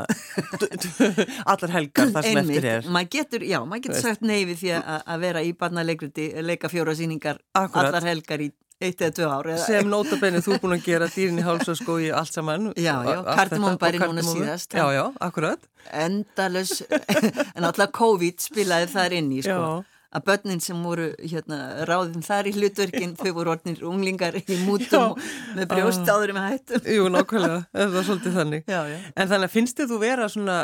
allar 1.51 1.75
helgar 1.75 2.13
þar 2.15 2.25
sem 2.25 2.39
Einmitt, 2.41 2.57
eftir 2.57 2.69
er. 2.71 2.89
maður 2.95 3.11
getur, 3.19 3.45
já, 3.45 3.59
maður 3.69 3.85
getur 3.89 4.07
sagt 4.07 4.25
nei 4.25 4.39
við 4.49 4.63
því 4.63 4.73
að 4.79 5.03
að 5.03 5.27
vera 5.27 5.43
í 5.45 5.53
barnaleikriti, 5.61 6.29
leika 6.47 6.71
fjóra 6.73 6.95
síningar 6.97 7.43
allar 7.59 8.07
helgar 8.07 8.47
í 8.47 8.49
eitt 8.81 9.01
eða 9.03 9.15
tvö 9.19 9.29
ár. 9.33 9.49
Eða, 9.55 9.67
Sem 9.67 9.91
nótabenni 9.91 10.41
þú 10.45 10.55
er 10.55 10.63
búin 10.63 10.77
að 10.79 10.85
gera 10.87 11.09
dýrin 11.11 11.41
í 11.41 11.45
háls 11.47 11.69
og 11.71 11.79
skói 11.81 12.09
allt 12.15 12.33
saman. 12.35 12.71
Já, 12.79 12.95
já, 13.03 13.19
Og 13.19 13.27
þetta- 13.27 13.61
og 14.09 14.15
núna 14.15 14.25
síðast, 14.27 14.75
Já, 14.79 14.87
já, 14.95 15.05
akkurat. 15.21 15.59
endalus, 15.93 16.83
en 17.57 17.65
alltaf 17.65 17.93
COVID 17.93 18.41
spilaði 18.41 18.91
þar 18.93 19.13
inn 19.19 19.31
í, 19.33 19.43
sko. 19.43 19.61
Já. 19.61 19.85
Að 20.09 20.23
börnin 20.25 20.61
sem 20.65 20.77
voru 20.81 21.11
hérna, 21.21 21.85
ráðin 21.85 22.23
þar 22.25 22.47
í 22.49 22.53
hlutverkin, 22.57 23.11
þau 23.19 23.33
voru 23.37 23.51
orðnir 23.53 23.83
unglingar 23.85 24.39
í 24.41 24.57
mútum 24.65 25.19
með 25.53 25.67
brjóst 25.69 26.09
áður 26.09 26.33
með 26.33 26.47
hættum. 26.49 26.87
Jú, 26.97 27.09
nákvæmlega, 27.13 27.59
það 27.77 27.93
var 27.93 28.07
svolítið 28.09 28.39
þannig. 28.39 28.63
Já, 28.73 28.79
já. 28.89 28.97
En 29.13 29.29
þannig 29.29 29.51
að 29.51 29.53
finnst 29.59 29.77
þið 29.77 29.93
þú 29.93 29.99
vera 30.01 30.29
svona, 30.33 30.57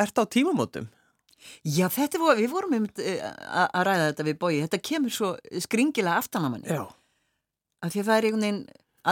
ert 0.00 0.16
á 0.16 0.24
tímamótum? 0.24 0.88
Já, 1.66 1.86
þetta 1.92 2.22
voru, 2.22 2.40
við 2.40 2.54
vorum 2.54 2.88
eh, 2.96 3.20
að 3.52 3.84
ræða 3.90 4.06
þetta 4.10 4.26
við 4.30 4.38
bói. 4.40 4.54
Þetta 4.64 4.80
kemur 4.88 5.14
svo 5.14 5.34
skringilega 5.66 6.16
aftan 6.22 6.46
á 6.46 6.50
manni. 6.56 6.70
Já. 6.72 6.86
Af 7.86 7.92
því 7.94 8.02
að 8.02 8.08
það 8.10 8.16
er 8.20 8.26
einhvern 8.28 8.46
veginn, 8.46 8.62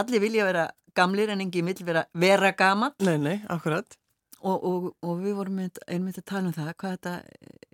allir 0.01 0.23
vilja 0.25 0.47
vera 0.49 0.65
gamlir 0.95 1.31
en 1.33 1.43
engin 1.43 1.67
vill 1.71 1.85
vera, 1.87 2.05
vera 2.15 2.51
gaman 2.55 2.93
Nei, 3.03 3.15
nei, 3.19 3.37
akkurat. 3.51 3.97
og, 4.45 4.63
og, 4.69 4.85
og 5.03 5.17
við 5.23 5.33
vorum 5.39 5.57
einmitt, 5.63 6.19
að 6.21 6.25
tala 6.29 6.49
um 6.51 6.53
það 6.55 6.69
hvað 6.79 6.93
þetta 6.97 7.15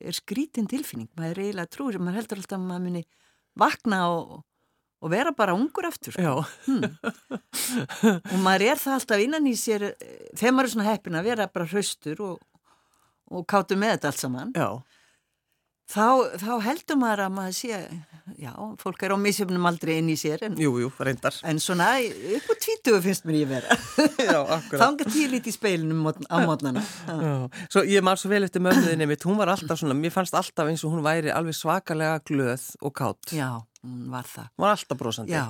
er 0.01 0.17
skrítin 0.17 0.69
tilfinning. 0.71 1.09
Maður 1.17 1.31
er 1.35 1.43
eiginlega 1.47 1.73
trúir, 1.75 1.99
maður 2.01 2.21
heldur 2.21 2.39
alltaf 2.41 2.57
að 2.57 2.65
maður 2.69 2.85
muni 2.87 3.03
vakna 3.61 3.99
og, 4.13 4.31
og 5.01 5.11
vera 5.13 5.33
bara 5.37 5.53
ungur 5.57 5.89
aftur. 5.89 6.15
sko. 6.15 6.21
Já, 6.21 6.33
Og 8.31 8.37
maður 8.41 8.65
er 8.71 8.79
það 8.81 8.95
alltaf 8.97 9.23
innan 9.25 9.49
í 9.49 9.53
sér, 9.59 9.89
eh, 9.91 10.29
þegar 10.37 10.55
maður 10.57 10.69
er 10.69 10.73
svona 10.75 10.87
heppin 10.89 11.19
að 11.19 11.27
vera 11.31 11.47
bara 11.51 11.67
hraustur 11.71 12.23
og, 12.25 12.39
og 13.31 13.45
kátur 13.49 13.79
með 13.81 13.95
þetta 13.97 14.11
allt 14.11 14.21
saman. 14.23 14.53
já, 14.55 14.69
Þá, 15.91 16.05
þá 16.39 16.51
heldur 16.63 16.97
maður 17.01 17.21
að 17.25 17.31
maður 17.35 17.55
sé, 17.57 17.79
já, 18.39 18.51
fólk 18.79 19.01
er 19.03 19.11
á 19.11 19.17
misjöfnum 19.19 19.65
aldrei 19.67 19.97
inn 19.99 20.11
í 20.13 20.15
sér, 20.19 20.45
en, 20.47 20.53
jú, 20.61 20.71
jú, 20.79 20.89
en 21.43 21.59
svona 21.59 21.87
upp 21.99 22.47
á 22.47 22.53
tvítugu 22.63 23.01
finnst 23.03 23.25
mér 23.27 23.37
ég 23.41 23.49
vera. 23.49 23.75
Já, 24.31 24.37
akkurat. 24.39 24.79
Þanga 24.85 25.07
tíu 25.11 25.25
lítið 25.33 25.51
í 25.51 25.55
speilinu 25.57 25.97
mótn- 25.99 26.27
á 26.31 26.39
mótnana. 26.47 26.83
Svo 27.67 27.83
ég 27.83 28.05
man 28.07 28.15
svo 28.19 28.31
vel 28.31 28.45
eftir 28.47 28.63
mömmuðinni 28.63 29.07
mitt, 29.09 29.25
hún 29.27 29.35
var 29.41 29.51
alltaf 29.51 29.81
svona, 29.81 29.97
mér 29.97 30.13
fannst 30.15 30.37
alltaf 30.37 30.69
eins 30.71 30.85
og 30.87 30.93
hún 30.95 31.03
væri 31.03 31.33
alveg 31.35 31.57
svakalega 31.59 32.21
glöð 32.29 32.69
og 32.79 32.93
kátt. 32.95 33.33
Já, 33.35 33.49
hún 33.83 34.05
var 34.13 34.29
það. 34.31 34.47
Hún 34.55 34.65
var 34.67 34.77
alltaf 34.77 35.01
brosandi. 35.01 35.35
Já, 35.35 35.43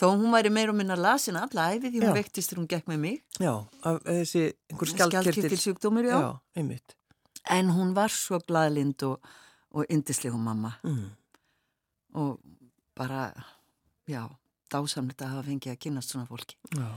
þó 0.00 0.06
hún 0.14 0.32
væri 0.32 0.54
meir 0.56 0.72
og 0.72 0.78
minna 0.80 0.96
lasin 0.96 1.36
alla 1.36 1.68
æfi 1.74 1.90
því 1.92 2.00
hún 2.00 2.08
Já. 2.08 2.16
veiktist 2.16 2.54
þegar 2.54 2.62
hún 2.62 2.70
gekk 2.72 2.88
með 2.94 3.02
mig. 3.04 3.20
Já, 3.36 3.52
af 3.84 4.00
þessi 4.08 4.46
einhver. 4.72 4.92
Skjaldkirtil 4.94 5.60
sjúkdómur, 5.66 6.08
já. 6.08 6.16
Já, 6.16 6.32
einmitt. 6.62 6.96
En 7.50 7.70
hún 7.74 7.92
var 7.96 8.12
svo 8.14 8.38
glaðlind 8.46 9.02
og, 9.08 9.18
og 9.70 9.86
yndisleg 9.92 10.32
hún 10.34 10.44
mamma. 10.44 10.72
Mm. 10.82 11.10
Og 12.20 12.40
bara, 12.98 13.30
já, 14.10 14.24
dásamlegt 14.72 15.22
að 15.22 15.36
hafa 15.36 15.46
fengið 15.48 15.74
að 15.74 15.80
kynast 15.84 16.12
svona 16.14 16.26
fólki. 16.28 16.56
Já. 16.74 16.88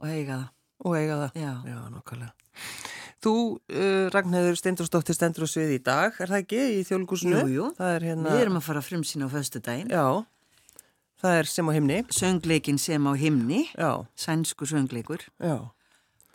Og 0.00 0.06
eiga 0.08 0.36
það. 0.38 0.48
Og 0.86 0.96
eiga 0.98 1.16
það. 1.22 1.38
Já. 1.42 1.52
Já, 1.68 1.78
nokkvæmlega. 1.92 2.32
Þú, 3.18 3.32
uh, 3.74 4.04
Ragnhildur 4.14 4.54
Steindorsdóttir, 4.60 5.16
stendur 5.16 5.42
á 5.42 5.48
svið 5.50 5.72
í 5.74 5.78
dag, 5.82 6.14
er 6.22 6.30
það 6.30 6.42
ekki, 6.44 6.60
í 6.78 6.82
þjóðlugusinu? 6.86 7.40
Jú, 7.40 7.54
jú. 7.56 7.70
Er 7.82 8.04
hérna... 8.06 8.30
Við 8.30 8.44
erum 8.44 8.58
að 8.60 8.66
fara 8.68 8.82
frum 8.86 9.02
sína 9.02 9.26
á 9.26 9.30
föstu 9.32 9.58
daginn. 9.64 9.90
Já, 9.90 10.04
það 11.18 11.38
er 11.40 11.50
sem 11.50 11.66
á 11.66 11.72
himni. 11.74 11.96
Söngleikin 12.14 12.78
sem 12.78 13.08
á 13.10 13.12
himni, 13.18 13.64
Já, 13.74 13.90
sænsku 14.14 14.68
söngleikur. 14.70 15.26
já, 15.42 15.56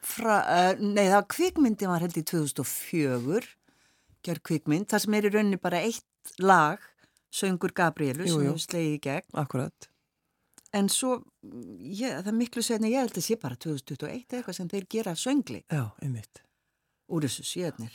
Fra, 0.03 0.41
uh, 0.43 0.81
nei, 0.83 1.05
það 1.07 1.29
kvikmyndi 1.31 1.87
var 1.87 2.03
held 2.03 2.17
í 2.19 2.25
2004, 2.27 3.45
gerð 4.23 4.43
kvikmynd, 4.49 4.87
það 4.91 5.03
sem 5.05 5.17
er 5.19 5.27
í 5.27 5.31
rauninni 5.33 5.59
bara 5.61 5.81
eitt 5.85 6.35
lag, 6.39 6.79
söngur 7.33 7.73
Gabrielu, 7.75 8.23
Jú, 8.27 8.35
sem 8.37 8.45
jú. 8.45 8.53
hefur 8.53 8.63
slegið 8.67 8.95
í 8.95 9.01
gegn. 9.07 9.27
akkurat. 9.43 9.89
En 10.73 10.87
svo, 10.89 11.19
ég, 11.45 12.15
það 12.23 12.27
er 12.31 12.37
miklu 12.39 12.63
segni, 12.65 12.89
ég 12.95 13.03
held 13.03 13.17
að 13.19 13.25
sé 13.27 13.35
bara 13.37 13.55
2021 13.55 14.23
eða 14.25 14.39
eitthvað 14.39 14.55
sem 14.57 14.69
þeir 14.71 14.87
gera 14.89 15.13
söngli 15.15 15.59
Já, 15.69 15.83
einmitt. 16.01 16.41
úr 17.13 17.21
þessu 17.27 17.43
séðnir. 17.45 17.93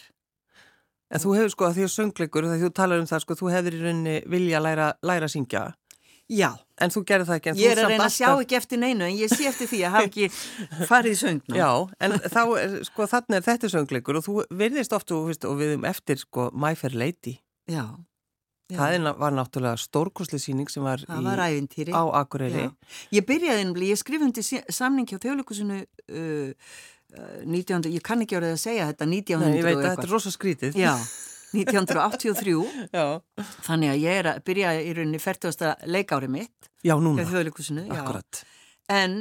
En 1.11 1.19
þú 1.25 1.33
hefur 1.39 1.51
sko 1.51 1.65
að 1.67 1.75
því 1.79 1.85
að 1.89 1.95
söngleikur, 1.97 2.45
þegar 2.45 2.63
þú 2.69 2.71
talar 2.77 3.01
um 3.01 3.07
það 3.09 3.23
sko, 3.25 3.35
þú 3.41 3.51
hefur 3.55 3.75
í 3.75 3.81
rauninni 3.83 4.17
vilja 4.29 4.61
læra, 4.61 4.89
læra 5.03 5.27
að 5.27 5.33
syngja, 5.35 5.63
Já, 6.29 6.51
en 6.85 6.93
þú 6.93 7.01
gerði 7.09 7.25
það 7.31 7.39
ekki. 7.39 7.53
Ég 7.63 7.71
er 7.73 7.79
að 7.81 7.93
reyna 7.95 8.05
að 8.05 8.15
sjá 8.19 8.29
ekki 8.35 8.57
eftir 8.59 8.81
neinu, 8.83 9.07
en 9.07 9.15
ég 9.17 9.31
sé 9.33 9.47
eftir 9.49 9.71
því 9.71 9.79
að 9.89 9.95
hafa 9.95 10.09
ekki 10.11 10.27
farið 10.91 11.15
í 11.15 11.21
söngna. 11.23 11.57
Já, 11.57 11.69
en 12.05 12.17
þá, 12.21 12.43
sko, 12.89 13.07
þannig 13.09 13.39
er 13.39 13.47
þetta 13.47 13.71
söngleikur 13.73 14.19
og 14.21 14.27
þú 14.27 14.35
virðist 14.61 14.93
oft 14.97 15.15
og, 15.17 15.31
og 15.49 15.57
við 15.63 15.73
um 15.79 15.87
eftir, 15.89 16.21
sko, 16.21 16.51
My 16.53 16.77
Fair 16.77 16.99
Lady. 17.01 17.39
Já, 17.69 17.87
já. 18.69 18.77
Það 18.77 19.09
var 19.23 19.39
náttúrulega 19.39 19.81
stórkosli 19.81 20.41
síning 20.43 20.69
sem 20.73 20.85
var, 20.85 21.07
var 21.09 21.41
í, 21.47 21.57
ævintýri. 21.57 21.97
á 21.97 22.05
Akureyri. 22.21 22.69
Já. 22.69 23.01
Ég 23.17 23.29
byrjaði 23.29 23.65
nefnilega, 23.65 23.97
ég 23.97 24.03
skrifundi 24.03 24.45
samning 24.45 25.09
hjá 25.09 25.17
þjóðleikusinu 25.25 25.81
uh, 25.81 26.69
uh, 27.17 27.41
19, 27.49 27.89
ég 27.97 28.05
kann 28.05 28.27
ekki 28.27 28.37
orðið 28.37 28.59
að 28.59 28.63
segja 28.67 28.91
þetta 28.93 29.09
1900 29.09 29.49
Nei, 29.49 29.59
ég 29.63 29.69
veit 29.71 29.79
og 29.79 29.87
að 29.87 29.91
þetta 29.95 30.09
er 30.11 30.15
rosa 30.19 30.35
skrítið. 30.37 30.77
Já, 30.77 30.93
1983, 31.57 32.55
Já, 32.93 33.07
þannig 33.67 33.95
að 33.95 34.03
ég 34.05 34.21
er 34.23 34.31
að 34.35 34.45
byrja 34.49 34.77
í 34.83 34.93
rauninni 34.99 35.23
40. 35.23 35.75
leikári 35.89 36.29
mitt 36.33 36.71
já 36.85 36.95
núna, 37.01 37.25
akkurat. 37.25 38.45
En 38.89 39.19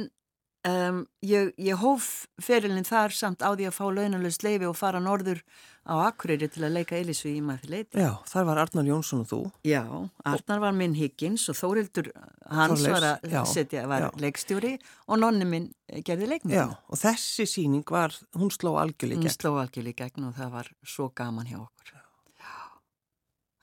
um, 0.68 1.02
ég, 1.24 1.50
ég 1.60 1.80
hóf 1.80 2.26
ferilinn 2.42 2.86
þar 2.86 3.14
samt 3.14 3.42
á 3.44 3.50
því 3.52 3.68
að 3.68 3.76
fá 3.76 3.84
launalust 3.90 4.44
leifi 4.46 4.68
og 4.68 4.76
fara 4.78 5.00
norður 5.02 5.42
á 5.88 5.94
Akureyri 6.10 6.50
til 6.52 6.66
að 6.66 6.74
leika 6.76 6.98
Elisvi 6.98 7.34
í 7.38 7.42
maður 7.44 7.72
leiti. 7.72 8.00
Já, 8.02 8.10
þar 8.28 8.48
var 8.50 8.60
Arnar 8.64 8.88
Jónsson 8.88 9.22
og 9.24 9.30
þú. 9.30 9.40
Já, 9.66 9.82
Arnar 10.28 10.62
var 10.66 10.74
minn 10.76 10.96
Higgins 10.98 11.46
og 11.48 11.56
Þórildur 11.56 12.10
hans 12.44 12.82
Þorleifs, 12.82 12.92
var 12.92 13.06
að 13.08 13.32
já, 13.32 13.40
setja, 13.48 13.86
var 13.88 14.08
leikstjóri 14.20 14.74
og 15.08 15.22
nonni 15.22 15.48
minn 15.48 15.70
gerði 16.04 16.28
leikmyndina. 16.34 16.66
Já, 16.66 16.82
og 16.92 17.00
þessi 17.00 17.48
síning 17.48 17.86
var, 17.88 18.12
hún 18.36 18.52
sló 18.52 18.76
algjörlega 18.82 19.24
í 19.24 19.30
Hún 19.30 19.36
sló 19.38 19.54
gegn 20.02 20.28
og 20.28 20.36
það 20.36 20.52
var 20.58 20.72
svo 20.84 21.08
gaman 21.16 21.48
hjá 21.48 21.62
okkur. 21.62 21.97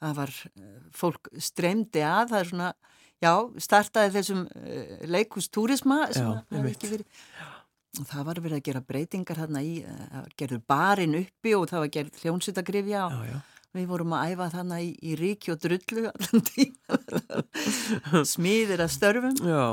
Það 0.03 0.15
var, 0.19 0.33
eh, 0.59 0.77
fólk 0.93 1.29
streymdi 1.39 2.01
að, 2.03 2.29
það 2.33 2.39
er 2.43 2.49
svona, 2.51 2.69
já, 3.23 3.33
startaði 3.63 4.13
þessum 4.17 4.41
uh, 4.51 4.95
leikustúrisma 5.15 5.99
sem 6.11 6.25
Já, 6.25 6.29
að 6.29 6.39
hafi 6.41 6.59
einmitt. 6.59 6.75
ekki 6.77 6.91
verið. 6.91 7.25
Og 7.95 8.07
það 8.09 8.25
var 8.27 8.39
verið 8.43 8.57
að 8.59 8.65
gera 8.67 8.81
breytingar 8.83 9.37
hérna 9.39 9.61
í, 9.63 9.75
eh, 9.87 10.07
það 10.11 10.31
gerður 10.41 10.63
barinn 10.67 11.19
uppi 11.21 11.53
og 11.55 11.67
það 11.71 11.85
var 11.85 11.91
gerð 11.95 12.17
hljónsutagrifja 12.25 13.05
og 13.07 13.13
Já, 13.15 13.29
já. 13.31 13.37
við 13.79 13.85
vorum 13.93 14.13
að 14.17 14.33
æfa 14.33 14.49
þarna 14.57 14.81
í, 14.83 14.89
í 14.99 15.15
ríki 15.19 15.53
og 15.55 15.61
drullu 15.63 16.03
allan 16.11 16.43
tíma. 16.51 16.99
Smiðir 18.35 18.83
að 18.85 18.91
störfum. 18.97 19.39
Já, 19.47 19.63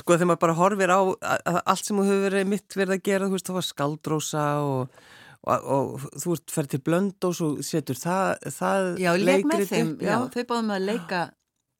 sko 0.00 0.16
þegar 0.16 0.30
maður 0.32 0.42
bara 0.46 0.56
horfir 0.58 0.92
á 0.92 1.00
allt 1.68 1.84
sem 1.84 1.96
þú 2.00 2.08
hefur 2.08 2.24
verið 2.30 2.50
mitt 2.54 2.76
verið 2.80 2.96
að 2.96 3.04
gera, 3.10 3.28
þú 3.28 3.36
veist, 3.36 3.48
það 3.50 3.58
var 3.60 3.68
skaldrósa 3.70 4.46
og, 4.64 5.00
og, 5.46 5.66
og 5.76 6.06
þú 6.18 6.32
veist, 6.34 6.50
fer 6.50 6.68
til 6.72 6.80
blöndós 6.86 7.40
og 7.46 7.62
setur 7.66 7.98
það, 8.00 8.30
það 8.58 8.88
Já, 9.04 9.10
leik 9.20 9.46
með 9.46 9.64
þeim, 9.70 9.92
já, 10.02 10.10
já, 10.10 10.16
þau 10.34 10.44
báðum 10.52 10.72
að 10.76 10.86
leika 10.90 11.22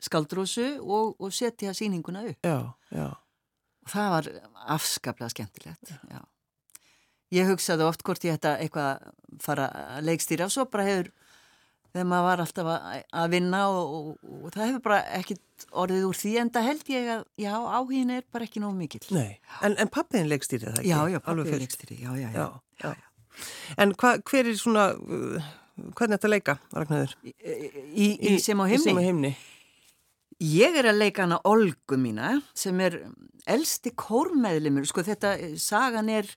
skaldrósu 0.06 0.66
og, 0.84 1.14
og 1.18 1.34
setja 1.34 1.74
sýninguna 1.76 2.26
upp. 2.30 2.40
já, 2.46 2.58
já, 2.94 3.06
Og 3.86 3.92
það 3.92 4.08
var 4.10 4.26
afskaplega 4.74 5.30
skemmtilegt, 5.30 5.92
já. 6.10 6.20
Ég 7.34 7.46
hugsaði 7.50 7.84
oft 7.86 8.02
hvort 8.06 8.24
ég 8.26 8.34
ætta 8.38 8.56
eitthvað 8.62 8.88
að 8.98 9.38
fara 9.42 9.66
að 9.96 10.04
leikstýra 10.08 10.46
og 10.46 10.52
svo 10.54 10.64
bara 10.70 10.84
hefur, 10.86 11.08
þegar 11.90 12.06
maður 12.10 12.26
var 12.26 12.42
alltaf 12.44 12.70
að, 12.70 12.84
að 13.22 13.30
vinna 13.34 13.60
og, 13.70 13.94
og, 14.22 14.44
það 14.54 14.68
hefur 14.68 14.82
bara 14.84 15.00
ekkit 15.18 15.66
orðið 15.82 16.06
úr 16.10 16.18
því 16.20 16.32
en 16.42 16.52
það 16.54 16.68
held 16.70 16.90
ég 16.94 17.10
að, 17.16 17.24
já, 17.46 17.52
áhugin 17.78 18.14
er 18.18 18.26
bara 18.34 18.46
ekki 18.46 18.62
nógu 18.62 18.78
mikill. 18.78 19.06
nei, 19.14 19.38
en, 19.62 19.74
en 19.74 19.90
pappiðin 19.90 20.30
leikstýrið 20.34 20.68
það 20.70 20.80
ekki? 20.82 20.90
Já, 20.92 20.98
já, 21.14 21.18
Alveg 21.18 21.26
pappi 21.26 21.40
er 21.40 21.50
fullt? 21.50 21.64
leikstýri, 21.66 21.98
já, 22.02 22.10
já, 22.22 22.28
já. 22.30 22.46
Já, 22.82 22.88
já. 22.94 23.05
En 23.76 23.92
hva, 23.98 24.16
hver 24.26 24.50
er 24.50 24.58
svona, 24.58 24.88
uh, 24.96 25.50
hvernig 25.96 26.16
þetta 26.16 26.32
leika, 26.32 26.56
Ragnarður? 26.74 27.14
Í, 27.26 27.34
í, 27.92 28.08
í 28.32 28.38
sem 28.42 28.60
á 28.60 28.66
himni. 28.68 29.34
Ég 30.42 30.76
er 30.76 30.90
að 30.90 31.00
leika 31.00 31.24
hana 31.24 31.38
Olgu 31.48 31.96
mína 31.96 32.34
sem 32.56 32.80
er 32.84 32.98
elsti 33.48 33.92
kórmeðlimur, 33.96 34.84
sko 34.88 35.04
þetta, 35.06 35.36
eh, 35.40 35.54
sagan 35.56 36.10
er, 36.12 36.28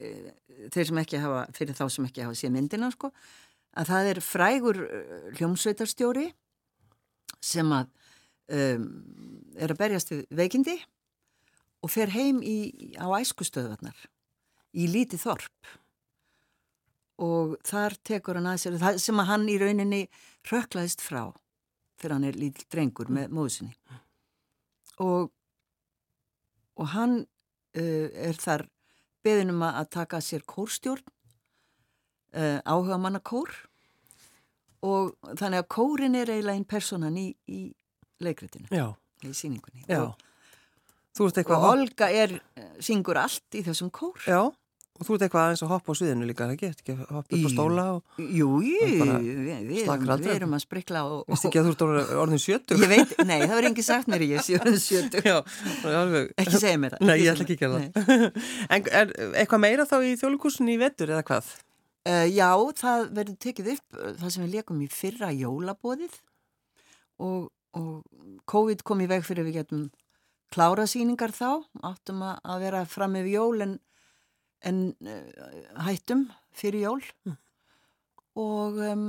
eh, 0.00 0.32
þeir 0.72 0.86
sem 0.86 0.98
ekki 0.98 1.20
hafa, 1.22 1.46
fyrir 1.52 1.76
þá 1.76 1.90
sem 1.92 2.06
ekki 2.08 2.24
hafa 2.24 2.34
séð 2.34 2.56
myndina, 2.56 2.90
sko, 2.90 3.12
að 3.76 3.92
það 3.92 4.10
er 4.10 4.20
frægur 4.24 4.82
eh, 4.82 5.30
hljómsveitarstjóri 5.36 6.26
sem 7.40 7.72
að 7.76 7.86
um, 8.48 8.86
er 9.58 9.72
að 9.72 9.80
berjast 9.80 10.12
við 10.12 10.22
veikindi 10.38 10.76
og 11.84 11.92
fer 11.92 12.12
heim 12.14 12.40
í, 12.42 12.94
á 12.98 13.06
æskustöðvarnar 13.18 14.06
í 14.74 14.88
lítið 14.90 15.22
þorp 15.26 15.74
og 17.22 17.56
þar 17.64 17.96
tekur 18.04 18.38
hann 18.38 18.50
að 18.50 18.60
sér 18.62 18.78
það 18.80 19.00
sem 19.02 19.22
að 19.22 19.30
hann 19.30 19.48
í 19.48 19.56
rauninni 19.60 20.02
röklaðist 20.50 21.04
frá 21.04 21.22
þegar 21.96 22.16
hann 22.16 22.28
er 22.28 22.38
lítill 22.40 22.66
drengur 22.72 23.12
með 23.12 23.32
móðusinni 23.36 23.72
og 25.04 25.32
og 26.76 26.90
hann 26.92 27.22
uh, 27.24 28.08
er 28.12 28.36
þar 28.36 28.66
beðinum 29.24 29.64
að 29.64 29.88
taka 29.96 30.20
sér 30.20 30.44
kórstjórn 30.48 31.06
uh, 32.36 32.60
áhuga 32.68 33.00
manna 33.00 33.22
kór 33.24 33.50
og 34.84 35.16
þannig 35.40 35.64
að 35.64 35.70
kórin 35.72 36.18
er 36.20 36.30
eiginlega 36.30 36.60
einn 36.60 36.68
personan 36.68 37.16
í, 37.16 37.30
í 37.48 37.72
leikritinu, 38.22 38.68
Já, 38.70 38.92
í 39.24 39.32
síningunni 39.34 39.88
og, 39.96 40.14
Þú 41.16 41.24
og 41.24 41.38
eitthvað, 41.40 41.62
hopp, 41.62 41.72
Olga 41.72 42.06
er, 42.12 42.32
syngur 42.84 43.16
allt 43.16 43.56
í 43.56 43.62
þessum 43.64 43.88
kór. 43.88 44.20
Já, 44.28 44.52
og 44.96 45.04
þú 45.06 45.16
ert 45.16 45.24
eitthvað 45.26 45.42
aðeins 45.44 45.62
að 45.66 45.72
hoppa 45.74 45.92
á 45.92 45.98
sviðinu 46.00 46.28
líka, 46.28 46.46
ekki? 46.54 46.70
Ekki 46.72 46.94
að 46.94 47.02
hoppa 47.16 47.36
upp 47.36 47.46
á 47.46 47.50
stóla 47.52 47.84
og 47.94 48.20
Jú, 48.22 48.48
jú, 48.64 48.78
við, 49.76 50.30
erum, 50.32 50.56
að 50.56 50.64
sprikla 50.64 51.02
og, 51.06 51.22
veist 51.30 51.46
ekki 51.48 51.60
að 51.60 51.68
þú 51.68 51.74
ert 51.74 51.84
orðin- 52.22 52.42
sjötug? 52.46 52.80
Ég 52.82 52.92
veit, 52.92 53.14
nei, 53.28 53.36
það 53.44 53.54
verður 53.54 53.70
enginn 53.70 53.88
sagt 53.88 54.10
mér 54.12 54.24
í 54.24 54.30
ég 54.32 54.50
orðin 54.60 54.80
sjötug. 54.82 55.28
Já, 55.28 55.36
alveg. 55.92 56.32
Ekki 56.42 56.62
segja 56.62 56.80
mér 56.80 56.96
það. 56.96 57.06
Nei, 57.10 57.16
ég 57.20 57.30
ætla 57.34 57.46
ekki 57.46 57.56
að 57.56 57.62
gera 57.62 57.82
það. 57.84 58.26
En 58.76 58.90
er 59.02 59.14
eitthvað 59.42 59.64
meira 59.66 59.86
þá 59.88 59.96
í 60.00 60.16
þjóðlíkursunni 60.20 60.76
í 60.76 60.80
vetur 60.80 61.12
eða 61.14 61.26
hvað? 61.28 61.52
Uh, 62.06 62.22
já, 62.30 62.50
það 62.78 63.08
verður 63.16 63.38
tekið 63.42 63.68
upp 63.72 63.96
uh, 63.98 64.10
það 64.20 64.32
sem 64.32 64.44
við 64.44 64.52
leikum 64.60 64.82
í 64.84 64.86
fyrra 64.94 65.30
jólabóðið 65.34 66.12
og, 67.18 67.48
og 67.74 68.44
COVID 68.46 68.84
kom 68.86 69.02
í 69.02 69.08
veg 69.10 69.24
fyrir 69.26 69.48
við 69.48 69.56
getum 69.58 69.88
klára 70.54 70.84
síningar 70.86 71.34
þá, 71.34 71.64
áttum 71.82 72.22
að, 72.22 72.36
að 72.46 72.62
vera 72.62 72.84
fram 72.86 73.16
með 73.16 73.32
jól 73.32 73.64
en, 73.64 73.74
en 74.62 74.94
uh, 75.04 75.84
hættum 75.86 76.26
fyrir 76.56 76.86
jól. 76.86 77.02
Og, 78.36 78.76
um, 78.84 79.06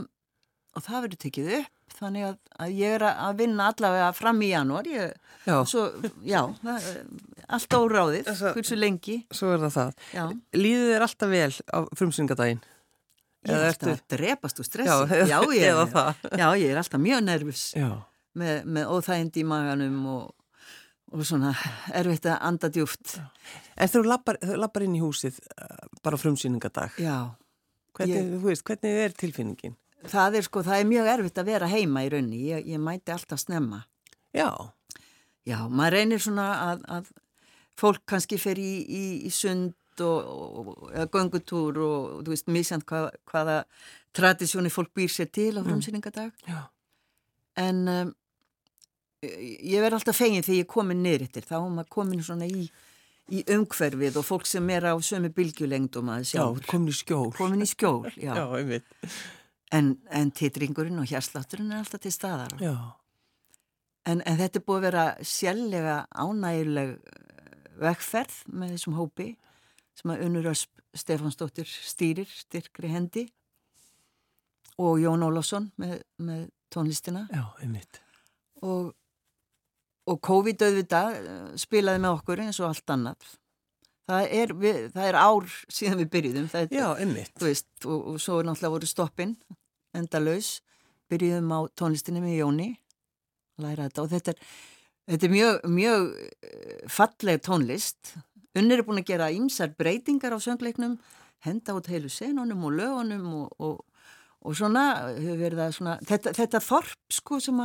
og 0.78 0.84
það 0.86 1.02
verður 1.08 1.20
tekið 1.26 1.50
upp 1.62 1.74
þannig 1.98 2.26
að, 2.28 2.36
að 2.62 2.74
ég 2.78 2.94
er 2.98 3.04
að- 3.08 3.38
vinna 3.40 3.68
allavega 3.72 4.10
fram 4.14 4.42
í 4.46 4.52
janúar. 4.52 4.86
Ég, 4.92 5.14
Já, 5.48 5.56
svo, 5.66 5.86
já, 6.28 6.42
það, 6.62 6.88
er 6.92 6.98
allt 7.48 7.70
Þessa- 8.28 8.54
hversu 8.54 8.76
lengi. 8.78 9.16
svo 9.32 9.54
er 9.56 9.60
það 9.64 9.74
það. 9.78 9.94
já, 10.14 10.24
Líður 10.54 10.90
þér 10.92 11.06
alltaf 11.08 11.30
vel 11.32 11.54
á 11.74 11.80
frumsyngadaginn? 11.96 12.62
ég 13.48 13.54
er 13.56 13.68
alltaf 13.72 13.94
að 13.94 14.02
drepast 14.18 14.60
úr 14.60 14.66
stressi. 14.68 14.90
Já, 15.32 15.40
já, 16.36 16.48
ég 16.60 16.70
er 16.74 16.78
alltaf 16.82 17.00
mjög 17.00 17.24
nervus 17.24 17.64
með, 18.36 18.66
með 18.66 18.92
óþægindi 18.92 19.42
í 19.42 19.48
maganum 19.48 20.06
og, 20.12 20.34
og 21.14 21.24
svona 21.26 21.54
erfitt 21.96 22.26
að 22.28 22.38
anda 22.50 22.70
djúft 22.74 23.18
En 23.78 23.88
þú 23.92 24.02
lappar, 24.08 24.38
lappar 24.58 24.84
inn 24.88 24.96
í 24.98 25.02
húsið 25.04 25.38
uh, 25.62 25.88
bara 26.04 26.18
frumsýningadag. 26.18 26.96
já, 27.00 27.30
Hvernig, 27.98 28.18
Ég- 28.18 28.42
veist, 28.44 28.64
hvernig 28.68 29.04
er 29.06 29.14
tilfinningin? 29.18 29.76
það 30.08 30.36
er 30.40 30.46
sko, 30.46 30.62
það 30.64 30.80
er 30.82 30.86
mjög 30.90 31.08
erfitt 31.14 31.40
að 31.42 31.48
vera 31.52 31.68
heima 31.72 32.04
í 32.06 32.10
raunni, 32.14 32.42
ég, 32.52 32.68
ég 32.70 32.80
mæti 32.80 33.12
alltaf 33.12 33.40
snemma. 33.42 33.80
Já, 34.36 34.50
já, 35.48 35.58
maður 35.70 35.96
reynir 35.98 36.22
svona 36.22 36.46
að, 36.72 36.84
að 36.98 37.10
fólk 37.78 38.04
kannski 38.06 38.38
fer 38.40 38.60
í, 38.62 38.70
í, 38.86 39.04
í 39.28 39.32
sund 39.34 39.74
og, 40.06 40.30
og 40.62 40.92
eða 40.94 41.08
göngutúr 41.16 41.80
og, 41.82 41.98
og 42.20 42.22
þú 42.28 42.34
veist, 42.36 42.48
misjant 42.54 42.86
hvað, 42.86 43.10
hvaða 43.32 43.58
tradisjóni 44.14 44.70
fólk 44.74 44.94
býr 44.98 45.10
sér 45.10 45.30
til 45.34 45.58
á 45.58 45.62
frumsýningadag 45.66 46.32
já, 46.46 46.60
en 47.58 47.82
um, 47.90 48.14
ég 49.26 49.82
verð 49.82 49.98
alltaf 49.98 50.20
fegin 50.20 50.46
þegar 50.46 50.62
ég 50.62 50.70
komin 50.70 51.02
niður 51.04 51.26
eftir, 51.28 51.48
þá 51.48 51.56
er 51.60 51.72
maður 51.74 51.90
komin 51.96 52.22
svona 52.26 52.48
í, 52.50 52.68
í 53.34 53.42
umhverfið 53.56 54.20
og 54.22 54.28
fólk 54.28 54.46
sem 54.50 54.70
er 54.76 54.90
á 54.92 54.94
sömu 55.02 55.32
bylgjulengdum 55.34 56.12
að 56.14 56.22
já, 56.22 56.30
sjálfur 56.36 56.70
komin 56.70 56.94
í 56.94 56.98
skjól. 57.00 57.32
komin 57.38 57.66
í 57.66 57.70
skjól, 57.70 58.06
já, 58.28 58.34
Já, 58.38 59.10
en, 59.74 59.96
en 60.14 60.32
titringurinn 60.32 61.02
og 61.02 61.10
hérslátturinn 61.10 61.74
er 61.74 61.82
alltaf 61.82 62.04
til 62.06 62.14
staðar. 62.14 62.54
En, 64.08 64.22
en 64.22 64.38
þetta 64.40 64.62
er 64.62 64.64
búið 64.64 64.78
að 64.78 64.86
vera 64.88 65.06
sjálflega 65.28 65.96
ánægileg 66.16 66.94
vegferð 67.82 68.38
með 68.54 68.78
þessum 68.78 68.96
hópi 68.98 69.32
sem 69.98 70.14
að 70.14 70.24
Unnur 70.28 70.52
Ösp 70.54 70.74
Stefánsdóttir 70.98 71.68
stýrir 71.68 72.30
styrkri 72.32 72.90
hendi 72.90 73.26
og 74.82 75.02
Jón 75.02 75.26
Ólafsson 75.26 75.68
með, 75.82 76.00
með 76.22 76.48
tónlistina. 76.74 77.26
Já, 77.34 77.44
einmitt. 77.62 78.00
og, 78.62 78.94
og 80.08 80.22
COVID 80.24 80.64
auðvitað 80.68 81.18
eh, 81.18 81.44
spilaði 81.60 82.04
með 82.04 82.16
okkur 82.20 82.44
eins 82.46 82.62
og 82.62 82.70
allt 82.72 82.94
annað. 82.96 83.36
Það 84.08 84.30
er, 84.40 84.54
við, 84.56 84.78
það 84.94 85.10
er 85.10 85.18
ár 85.20 85.56
síðan 85.78 86.00
við 86.00 86.10
byrjuðum, 86.14 86.48
er, 86.56 86.68
Já, 86.72 86.86
einmitt. 86.96 87.34
þú 87.36 87.50
veist, 87.50 87.68
og, 87.84 88.06
og 88.14 88.22
svo 88.24 88.38
er 88.40 88.48
náttúrulega 88.48 88.76
voru 88.78 88.88
stoppin, 88.88 89.34
endalaus, 89.98 90.52
byrjuðum 91.12 91.52
á 91.52 91.60
tónlistinni 91.76 92.24
með 92.24 92.38
Jóni, 92.38 92.70
læra 93.60 93.90
þetta 93.90 94.06
og 94.06 94.14
þetta 94.14 94.32
er, 94.32 94.54
þetta 95.12 95.28
er 95.28 95.34
mjög, 95.34 95.68
mjög 95.76 96.08
eh, 96.24 96.80
falleg 96.94 97.44
tónlist. 97.44 98.14
Unnir 98.58 98.80
er 98.80 98.88
búin 98.88 99.04
að 99.04 99.12
gera 99.12 99.28
ýmsar 99.36 99.76
breytingar 99.76 100.38
á 100.38 100.40
söngleiknum, 100.40 100.96
henda 101.44 101.76
út 101.76 101.92
heilu 101.92 102.10
senunum 102.10 102.64
og 102.70 102.80
lögunum 102.80 103.28
og, 103.42 103.60
og, 103.60 104.08
og 104.48 104.56
svona, 104.56 104.88
að 105.12 105.76
svona, 105.76 106.00
þetta, 106.08 106.32
þetta 106.38 106.64
þorp 106.64 107.20
sko 107.20 107.44
sem 107.44 107.60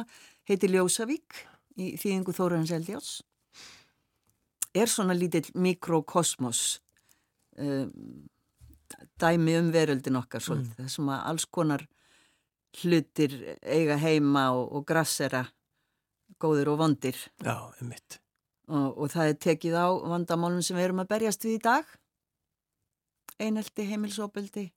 heitir 0.51 0.75
Ljósavík 0.75 1.45
í 1.81 1.95
þýðingu 2.01 2.35
Þórarins 2.37 2.73
Eldjáls 2.75 3.13
er 4.75 4.89
svona 4.89 5.15
lítill 5.17 5.49
mikrokosmos 5.55 6.81
um, 7.61 7.91
dæmi 9.21 9.57
um 9.61 9.73
veröldin 9.73 10.19
okkar 10.21 10.45
svolítið, 10.45 10.77
mm. 10.79 10.87
þessum 10.87 11.11
að 11.13 11.27
alls 11.31 11.47
konar 11.49 11.85
hlutir 12.83 13.35
eiga 13.61 13.99
heima 14.01 14.49
og, 14.57 14.71
og 14.73 14.87
grassera 14.89 15.45
góður 16.41 16.73
og 16.73 16.81
vondir 16.81 17.19
Já, 17.45 17.57
einmitt. 17.81 18.19
og, 18.69 18.97
og 18.97 19.13
það 19.13 19.33
er 19.33 19.43
tekið 19.47 19.77
á 19.77 19.89
vandamálum 20.15 20.65
sem 20.65 20.79
við 20.79 20.89
erum 20.89 21.05
að 21.05 21.13
berjast 21.13 21.45
við 21.47 21.59
í 21.59 21.63
dag 21.67 21.93
einelti, 23.43 23.87
heimilsopeldi 23.89 24.71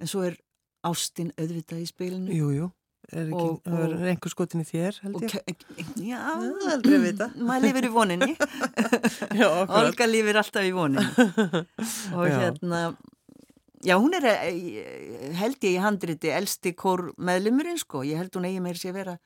en 0.00 0.10
svo 0.10 0.24
er 0.28 0.38
ástin 0.84 1.32
auðvitað 1.36 1.84
í 1.84 1.90
spilinu 1.90 2.38
Jú, 2.38 2.50
jú. 2.56 2.70
Er 3.12 3.26
ekki, 3.28 3.36
Og- 3.36 3.58
það 3.66 3.80
er 3.84 3.94
og- 3.94 4.04
einhver 4.10 4.32
skotin 4.32 4.62
í 4.62 4.66
þér, 4.68 4.98
held 5.04 5.16
og 5.16 5.22
ég. 5.22 5.32
ke- 5.34 6.04
já, 6.08 6.20
aldrei 6.72 6.98
vita. 7.02 7.26
maður 7.48 7.66
lifir 7.68 7.88
í 7.88 7.90
voninni 7.92 8.30
Já. 9.40 9.48
Olga 9.68 10.06
lifir 10.08 10.38
alltaf 10.40 10.64
í 10.64 10.72
voninni 10.72 11.04
og 12.16 12.24
Já. 12.30 12.38
hérna 12.40 12.80
já 13.84 13.98
hún 14.00 14.14
er 14.16 14.24
eh, 14.24 15.34
held 15.36 15.58
ég 15.60 15.74
í 15.76 15.82
handriti 15.84 16.30
elsti 16.32 16.72
kór 16.72 17.10
meðlumurinn 17.20 17.76
sko 17.82 18.00
ég 18.08 18.16
held 18.16 18.32
hún 18.38 18.46
eigi 18.48 18.62
meir 18.64 18.80
sér 18.80 18.94
vera 18.96 19.18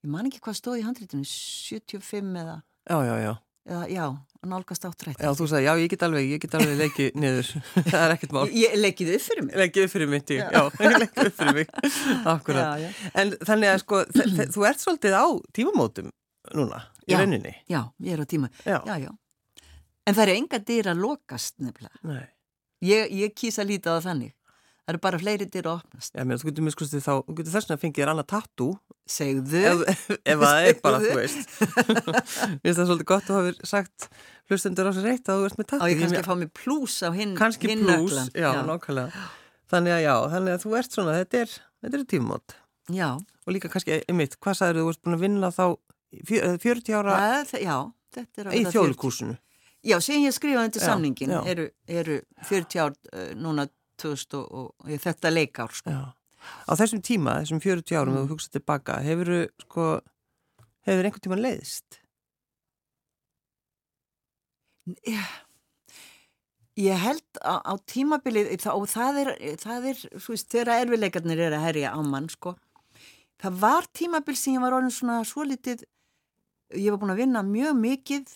ég 0.00 0.08
man 0.08 0.24
ekki 0.30 0.40
hvað 0.40 0.56
stóð 0.62 0.78
í 0.80 0.86
handritinu 0.86 1.26
75 1.28 2.32
eða, 2.40 2.62
Já, 2.88 2.98
já, 3.04 3.16
já. 3.26 3.34
eða 3.68 3.84
já, 4.38 4.48
nálgast 4.48 4.84
áttrætt 4.86 5.18
Já, 5.22 5.30
þú 5.34 5.46
sagði, 5.50 5.64
já, 5.66 5.72
ég 5.82 5.90
get 5.90 6.02
alveg, 6.06 6.28
ég 6.30 6.40
get 6.44 6.54
alveg 6.54 6.76
leikið 6.78 7.18
niður. 7.18 7.48
það 7.90 8.02
er 8.04 8.14
ekkert 8.14 8.32
mál. 8.36 8.44
ég 8.54 8.76
leikið 8.78 9.10
upp 9.16 9.24
fyrir 9.26 9.44
mig 9.48 9.58
Leikið 9.62 9.84
upp 9.88 9.92
fyrir 9.96 10.10
mitt, 10.14 10.30
já. 10.30 10.44
Já. 10.54 10.62
Leikið 11.02 11.26
upp 11.30 11.36
fyrir 11.40 11.54
mig. 11.58 11.72
Akkurat. 12.24 12.62
já, 12.62 12.86
já. 12.86 13.12
En 13.22 13.34
þannig 13.50 13.72
að 13.74 13.82
sko, 13.82 14.02
þú 14.54 14.66
ert 14.70 14.84
svolítið 14.84 15.18
á 15.18 15.26
tímamótum 15.58 16.10
núna, 16.54 16.78
í 17.10 17.16
rauninni. 17.18 17.54
já, 17.68 17.82
ég 18.00 18.14
er 18.14 18.22
á 18.22 18.26
tíma 18.30 18.48
Já. 18.64 18.78
já, 18.86 19.10
en 20.08 20.14
það 20.16 20.22
eru 20.24 20.36
enga 20.40 20.58
dyr 20.70 20.86
að 20.94 21.02
lokast 21.02 21.58
nefnilega 21.60 21.98
Nei. 22.08 22.22
ég, 22.88 23.10
ég 23.12 23.34
kýsa 23.36 23.60
að 23.66 23.74
líta 23.74 23.92
á 23.92 23.98
það 23.98 24.06
þannig 24.06 24.32
það 24.88 24.94
eru 24.94 25.00
bara 25.04 25.18
fleiri 25.20 25.46
dyr 25.52 25.66
að 25.68 25.74
opnast 25.82 26.14
Já, 26.16 26.24
mér, 26.24 26.38
þú 26.40 26.48
getur 26.48 26.64
miskustið 26.64 27.02
þá, 27.04 27.12
þú 27.28 27.34
getur 27.38 27.52
þess 27.52 27.66
vegna 27.68 27.76
að 27.76 27.82
fengið 27.84 28.00
þér 28.02 28.12
annað 28.14 28.28
tattoo, 28.32 28.70
segðu 29.08 29.60
ef, 29.68 29.82
ef 30.32 30.38
það 30.42 30.68
er 30.70 30.78
bara, 30.84 31.00
þú 31.04 31.16
veist. 31.18 31.58
Mér 32.08 32.62
finnst 32.64 32.80
það 32.80 32.88
svolítið 32.88 33.08
gott 33.12 33.28
að 33.28 33.38
hafa 33.38 33.68
sagt 33.68 34.08
hlustendur 34.48 34.88
á 34.88 34.92
sér 34.96 35.06
reitt 35.10 35.28
að 35.28 35.42
þú 35.42 35.48
ert 35.50 35.58
með 35.60 35.66
á 35.68 35.70
tattoo. 35.74 35.90
ég 35.92 36.00
kannski 36.02 36.20
að 36.22 36.28
fá 36.30 36.34
mig 36.40 36.52
plús 36.56 36.96
á 37.04 37.10
hinn 37.12 37.34
kannski 37.38 37.70
hinn 37.72 37.84
pluss, 37.84 38.16
nöglan. 38.16 38.30
já, 38.32 38.48
nákvæmlega. 38.68 39.26
Þannig 39.68 39.94
að 39.98 40.02
já, 40.06 40.14
þannig 40.32 40.56
að 40.56 40.62
þú 40.64 40.72
ert 40.80 40.96
svona, 40.96 41.16
þetta 41.20 41.42
er, 41.44 41.54
þetta 41.84 41.98
er 42.00 42.06
tímamót. 42.14 42.56
já, 42.96 43.08
Og 43.48 43.52
líka 43.56 43.68
kannski, 43.72 44.00
einmitt, 44.08 44.38
hvað 44.44 44.56
sagður 44.62 44.80
þú 44.82 44.92
ert 44.94 45.02
búin 45.04 45.16
að 45.18 45.22
vinna 45.26 45.48
þá 45.52 45.64
í 46.16 46.22
fjö- 46.28 46.44
eh, 46.48 46.56
40 46.64 46.96
ára 46.96 47.18
það, 47.44 47.60
já 47.64 47.76
þetta 48.16 48.40
er 48.40 48.48
í 48.48 48.48
verða 48.48 48.56
40. 48.56 48.72
þjóðlíkúsinu? 48.76 49.36
já, 49.88 49.96
síðan 50.04 50.24
ég 50.26 50.34
skrifaði 50.36 50.80
Já, 50.80 50.84
samningin 50.88 51.32
já. 51.36 51.40
eru, 51.52 51.66
eru 51.88 52.16
40 52.48 52.80
ár 52.82 52.96
uh, 53.12 53.28
núna 53.36 53.68
2000 53.98 54.38
og, 54.38 54.46
og, 54.52 54.68
og 54.84 55.02
þetta 55.04 55.32
leikár 55.34 55.74
sko. 55.76 55.90
Á 56.68 56.72
þessum 56.78 57.02
tíma, 57.04 57.40
þessum 57.42 57.60
40 57.60 57.96
árum, 57.98 58.14
Mm. 58.14 58.22
þú 58.28 58.36
hugsaði 58.36 58.56
tilbaka, 58.58 59.00
hefur 59.04 59.32
sko, 59.64 59.86
hefur 60.86 61.08
einhvern 61.08 61.24
tíman 61.26 61.42
leiðist? 61.44 61.98
Já. 65.04 65.20
Ég 66.78 66.94
held 67.02 67.24
á, 67.42 67.58
á 67.60 67.74
tímabilið 67.90 68.52
og 68.70 68.86
það 68.88 69.16
er, 69.24 69.30
það 69.58 69.88
er 69.90 70.02
veist, 70.14 70.46
þegar 70.52 70.70
erfileikarnir 70.84 71.40
er 71.48 71.56
að 71.58 71.64
herja 71.66 71.90
á 71.90 71.98
mann 72.06 72.28
sko. 72.30 72.54
það 73.42 73.56
var 73.60 73.86
tímabil 73.94 74.36
sem 74.38 74.54
ég 74.54 74.62
var 74.62 74.76
orðin 74.78 74.94
svona 74.94 75.16
svo 75.26 75.42
litið 75.46 75.82
ég 76.78 76.90
var 76.90 76.98
búin 77.02 77.12
að 77.14 77.20
vinna 77.24 77.42
mjög 77.42 77.74
mikið 77.82 78.32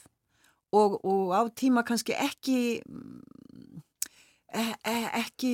og, 0.75 0.99
og 1.05 1.33
á 1.39 1.43
tíma 1.55 1.83
kannski 1.87 2.15
ekki 2.19 2.59
e, 4.55 4.65
e, 4.85 4.95
ekki 5.23 5.53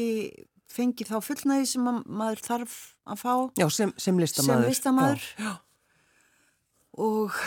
fengi 0.68 1.06
þá 1.08 1.16
fullnægi 1.24 1.66
sem 1.70 1.84
ma 1.86 1.94
maður 2.04 2.42
þarf 2.44 2.74
að 3.08 3.22
fá 3.22 3.32
Já, 3.60 3.66
sem, 3.72 3.92
sem 3.96 4.18
listamæður. 4.20 4.62
sem 4.62 4.68
listamæður 4.68 5.22
Já. 5.40 5.52
og, 6.98 7.38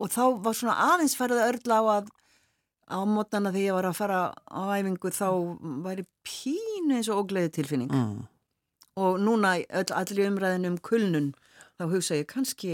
og 0.00 0.10
þá 0.12 0.22
var 0.44 0.56
svona 0.58 0.76
aðeins 0.94 1.14
færið 1.18 1.42
örla 1.46 1.78
á 1.78 1.84
að 1.98 2.10
á 2.90 2.98
mótana 3.06 3.52
þegar 3.54 3.66
ég 3.68 3.76
var 3.78 3.86
að 3.90 3.98
fara 4.00 4.20
á 4.50 4.60
æfingu 4.80 5.12
þá 5.14 5.26
væri 5.86 6.04
pínu 6.26 6.96
eins 6.98 7.10
og 7.12 7.20
ógleði 7.24 7.52
tilfinning 7.60 7.92
Mm. 7.94 8.24
og 8.98 9.20
núna 9.22 9.52
öll, 9.70 9.92
allir 9.94 10.26
umræðin 10.26 10.66
um 10.66 10.78
kulnun 10.82 11.28
þá 11.78 11.84
hugsa 11.92 12.18
ég 12.18 12.26
kannski 12.26 12.72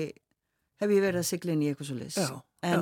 hef 0.80 0.88
ég 0.90 1.02
verið 1.04 1.20
að 1.20 1.28
sigla 1.28 1.52
inn 1.52 1.62
í 1.62 1.68
eitthvað 1.68 1.90
svo 1.90 1.98
leys 2.00 2.16
Já, 2.16 2.80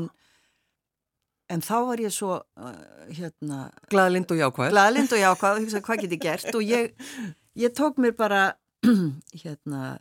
en, 1.51 1.61
þá 1.61 1.75
var 1.91 2.01
ég 2.01 2.13
svo 2.15 2.39
uh, 2.41 2.73
hérna 3.13 3.71
Glaðlind 3.93 4.31
og 4.33 4.39
jákvæð. 4.41 4.71
glaðlind 4.75 5.13
og 5.13 5.21
jákvæð 5.23 5.57
og 5.59 5.63
hugsa 5.65 5.81
hvað 5.85 6.03
get 6.05 6.15
ég 6.17 6.23
gert 6.25 6.55
og 6.55 6.63
ég, 6.65 6.93
ég 7.61 7.75
tók 7.77 7.99
mér 8.01 8.15
bara 8.17 8.43
hérna 9.45 9.99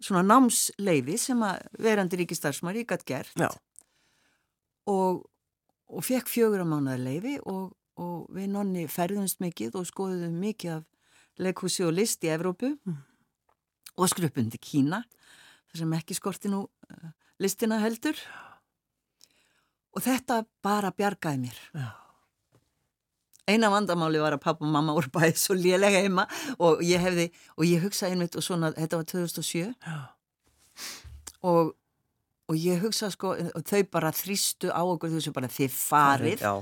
svona 0.00 0.22
námsleifi 0.24 1.18
sem 1.20 1.42
að 1.44 1.60
verandi 1.84 2.16
ríkistarsmar 2.22 2.78
ég 2.80 2.88
gætt 2.88 3.04
gert 3.08 3.36
Já. 3.38 3.50
og, 4.88 5.26
og 5.90 6.04
fekk 6.06 6.28
fjögur 6.30 6.62
á 6.64 6.66
mánuða 6.66 6.96
leifi 7.02 7.36
og, 7.44 7.74
og 8.00 8.30
við 8.34 8.48
nonni 8.54 8.86
ferðumst 8.90 9.40
mikið 9.44 9.76
og 9.80 9.88
skoðuðum 9.90 10.38
mikið 10.40 10.78
af 10.78 10.86
leikhúsi 11.40 11.84
og 11.86 11.94
list 11.96 12.24
í 12.26 12.32
Evrópu 12.34 12.74
Mm. 12.86 12.96
og 14.00 14.08
skrupundi 14.08 14.56
Kína 14.62 15.02
þar 15.70 15.78
sem 15.82 15.92
ekki 15.98 16.14
skorti 16.16 16.48
nú 16.48 16.62
uh, 16.64 17.10
listina 17.42 17.76
heldur 17.82 18.16
og 18.16 18.49
þetta 19.98 20.44
bara 20.62 20.92
bjargaði 20.94 21.42
mér 21.42 21.58
Já. 21.74 21.88
eina 23.50 23.70
vandamáli 23.72 24.20
var 24.22 24.36
að 24.36 24.44
pappa 24.44 24.66
og 24.66 24.70
mamma 24.70 24.94
voru 24.94 25.10
bæðið 25.10 25.40
svo 25.42 25.56
lélega 25.58 26.02
heima 26.04 26.26
og 26.58 26.82
ég 26.86 27.02
hefði, 27.02 27.30
og 27.58 27.66
ég 27.66 27.82
hugsaði 27.82 28.14
einmitt 28.14 28.38
og 28.38 28.46
svona, 28.46 28.72
þetta 28.76 29.00
var 29.00 29.08
2007 29.10 29.64
Já. 29.66 29.98
og, 31.42 31.74
og 32.46 32.60
ég 32.60 32.82
hugsaði 32.84 33.16
sko, 33.16 33.34
og 33.58 33.66
þau 33.66 33.82
bara 33.90 34.14
þrýstu 34.14 34.70
á 34.70 34.80
okkur, 34.82 35.10
þú 35.10 35.18
veist 35.18 35.34
bara 35.40 35.50
þið 35.50 35.74
farið 35.74 36.46
Já. 36.46 36.52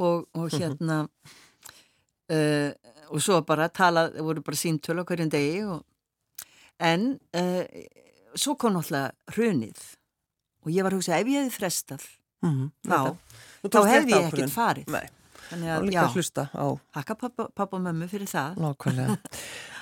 og, 0.00 0.24
og 0.32 0.48
hérna 0.58 1.02
uh, 2.32 2.70
og 3.12 3.22
svo 3.22 3.42
bara 3.46 3.68
talað, 3.68 4.16
voru 4.24 4.42
bara 4.42 4.58
síntölu 4.58 5.04
á 5.04 5.08
hverjum 5.08 5.30
degi 5.30 5.60
og, 5.68 5.84
en 6.82 7.12
uh, 7.36 7.64
svo 8.36 8.56
kom 8.60 8.74
náttúrulega 8.76 9.12
hrunið 9.36 9.84
og 10.66 10.72
ég 10.74 10.84
var 10.84 10.92
að 10.94 11.00
hugsa 11.00 11.20
ef 11.20 11.28
ég 11.30 11.44
hefði 11.44 11.54
frestað 11.54 12.06
Mm 12.44 12.66
þá, 12.86 13.14
þá 13.66 13.78
hefði 13.88 14.12
ég 14.12 14.26
ekkert 14.28 14.52
farið 14.54 14.90
Nei, 14.92 15.06
þannig 15.48 15.72
að, 15.72 15.86
já, 15.94 16.02
hlusta 16.12 16.48
á 16.52 16.66
hakka 16.98 17.16
pappa, 17.22 17.68
og 17.70 17.80
mömmu 17.82 18.08
fyrir 18.10 18.28
það 18.30 18.60
nákvæmlega. 18.62 19.16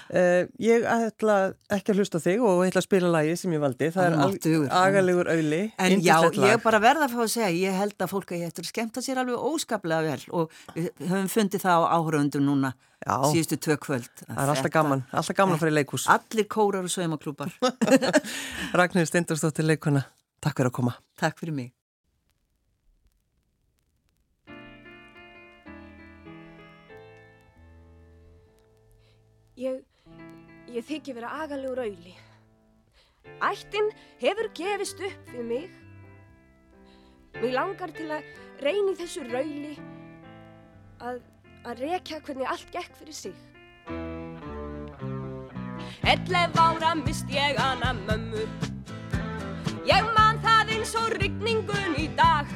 Uh, 0.05 0.47
ég 0.71 0.87
ætla 0.89 1.37
ekki 1.73 1.95
að 1.95 2.01
hlusta 2.03 2.21
þig 2.23 2.45
og 2.45 2.63
ætla 2.67 2.83
að 2.83 2.87
spila 2.87 3.11
lagi 3.13 3.37
sem 3.41 3.53
ég 3.57 3.63
valdi. 3.65 3.91
Það 3.95 4.09
er 4.09 4.17
al- 4.25 4.65
agalegur 4.81 5.31
auðli. 5.35 5.61
En 5.81 5.97
já, 6.05 6.17
ég 6.45 6.65
bara 6.65 6.81
verða 6.85 7.09
að 7.09 7.17
fá 7.17 7.23
að 7.27 7.31
segja, 7.35 7.53
ég 7.65 7.79
held 7.81 7.97
að 8.07 8.13
fólk 8.13 8.33
að 8.33 8.43
ég 8.43 8.53
eftir 8.53 8.67
að 8.67 8.73
skemmta 8.73 9.05
sér 9.05 9.23
alveg 9.25 9.47
óskaplega 9.53 10.09
vel 10.09 10.27
og 10.41 10.59
við 10.77 10.91
höfum 11.09 11.31
fundið 11.33 11.65
það 11.65 11.85
á 11.85 11.87
áhraundum 11.99 12.45
núna 12.49 12.75
Já, 13.05 13.17
síðustu 13.29 13.59
tvö 13.61 13.77
kvöld. 13.85 14.13
það 14.25 14.43
er 14.47 14.53
alltaf 14.55 14.73
gaman. 14.73 15.03
Alltaf 15.13 15.37
gaman 15.37 15.59
að 15.59 15.65
fara 15.65 15.73
í 15.73 15.77
leikhús. 15.77 16.07
Allir 16.09 16.49
kórar 16.49 16.87
og 16.89 16.93
saumaklúpar. 16.93 17.53
Ragnhildur 18.79 19.11
Steindorsdóttir 19.11 19.69
leikona. 19.69 20.07
Takk 20.45 20.61
fyrir 20.61 20.73
að 20.73 20.77
koma. 20.81 20.95
Takk 21.21 21.41
fyrir 21.41 21.57
mig. 21.57 21.73
Ég, 29.55 29.85
ég 30.67 30.83
þykki 30.83 31.13
vera 31.15 31.29
agalegur 31.45 31.79
auðli. 31.85 32.13
Ættin 33.39 33.87
hefur 34.19 34.49
gefist 34.59 34.99
upp 34.99 35.29
fyrir 35.29 35.47
mig. 35.47 35.77
Mér 37.39 37.55
langar 37.55 37.93
til 37.95 38.09
að 38.11 38.27
reyni 38.65 38.97
þessu 38.99 39.23
rauli 39.29 39.77
að, 40.99 41.21
að 41.63 41.85
rekja 41.85 42.19
hvernig 42.27 42.51
allt 42.51 42.75
gekk 42.75 42.99
fyrir 42.99 43.15
sig. 43.15 43.37
Ellef 46.03 46.59
ára 46.59 46.91
mist 46.99 47.31
ég 47.31 47.55
hana 47.61 47.93
mömmu. 48.01 48.43
Ég 49.87 50.09
man 50.19 50.43
það 50.43 50.75
eins 50.75 50.97
og 50.99 51.15
rigningun 51.15 51.95
í 51.95 52.09
dag. 52.19 52.51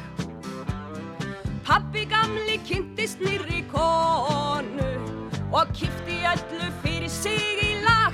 Pappi 1.63 2.09
gamli 2.11 2.59
kynntist 2.67 3.23
nýri 3.23 3.63
konu 3.71 5.08
og 5.53 5.67
kifti 5.75 6.19
öllu 6.29 6.69
fyrir 6.83 7.09
sig 7.09 7.61
í 7.63 7.73
lag. 7.81 8.13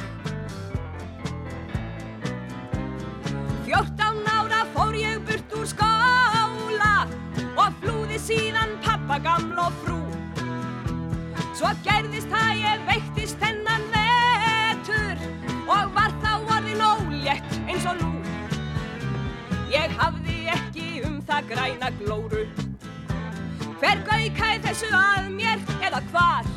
Fjórtán 3.66 4.22
ára 4.26 4.62
fór 4.74 4.94
ég 4.94 5.18
burt 5.26 5.56
úr 5.58 5.66
skóla 5.66 7.08
og 7.58 7.74
flúði 7.82 8.20
síðan 8.22 8.76
pappa 8.84 9.18
gamla 9.18 9.66
og 9.66 9.80
frú. 9.82 9.98
Svo 11.54 11.70
gerðist 11.86 12.30
það 12.30 12.62
ég 12.62 12.86
veiktist 12.88 13.42
hennan 13.42 13.86
vetur 13.94 15.26
og 15.66 15.94
var 15.96 16.14
þá 16.22 16.32
orðin 16.38 16.86
ólétt 16.86 17.58
eins 17.66 17.86
og 17.90 17.98
nú. 18.02 18.12
Ég 19.74 19.90
hafði 19.98 20.40
ekki 20.54 20.88
um 21.08 21.18
það 21.26 21.50
græna 21.50 21.94
glóru. 21.98 22.46
Hver 23.80 24.04
gaukæð 24.06 24.68
þessu 24.68 24.92
að 24.94 25.32
mér 25.34 25.58
eða 25.82 26.02
hvar? 26.12 26.53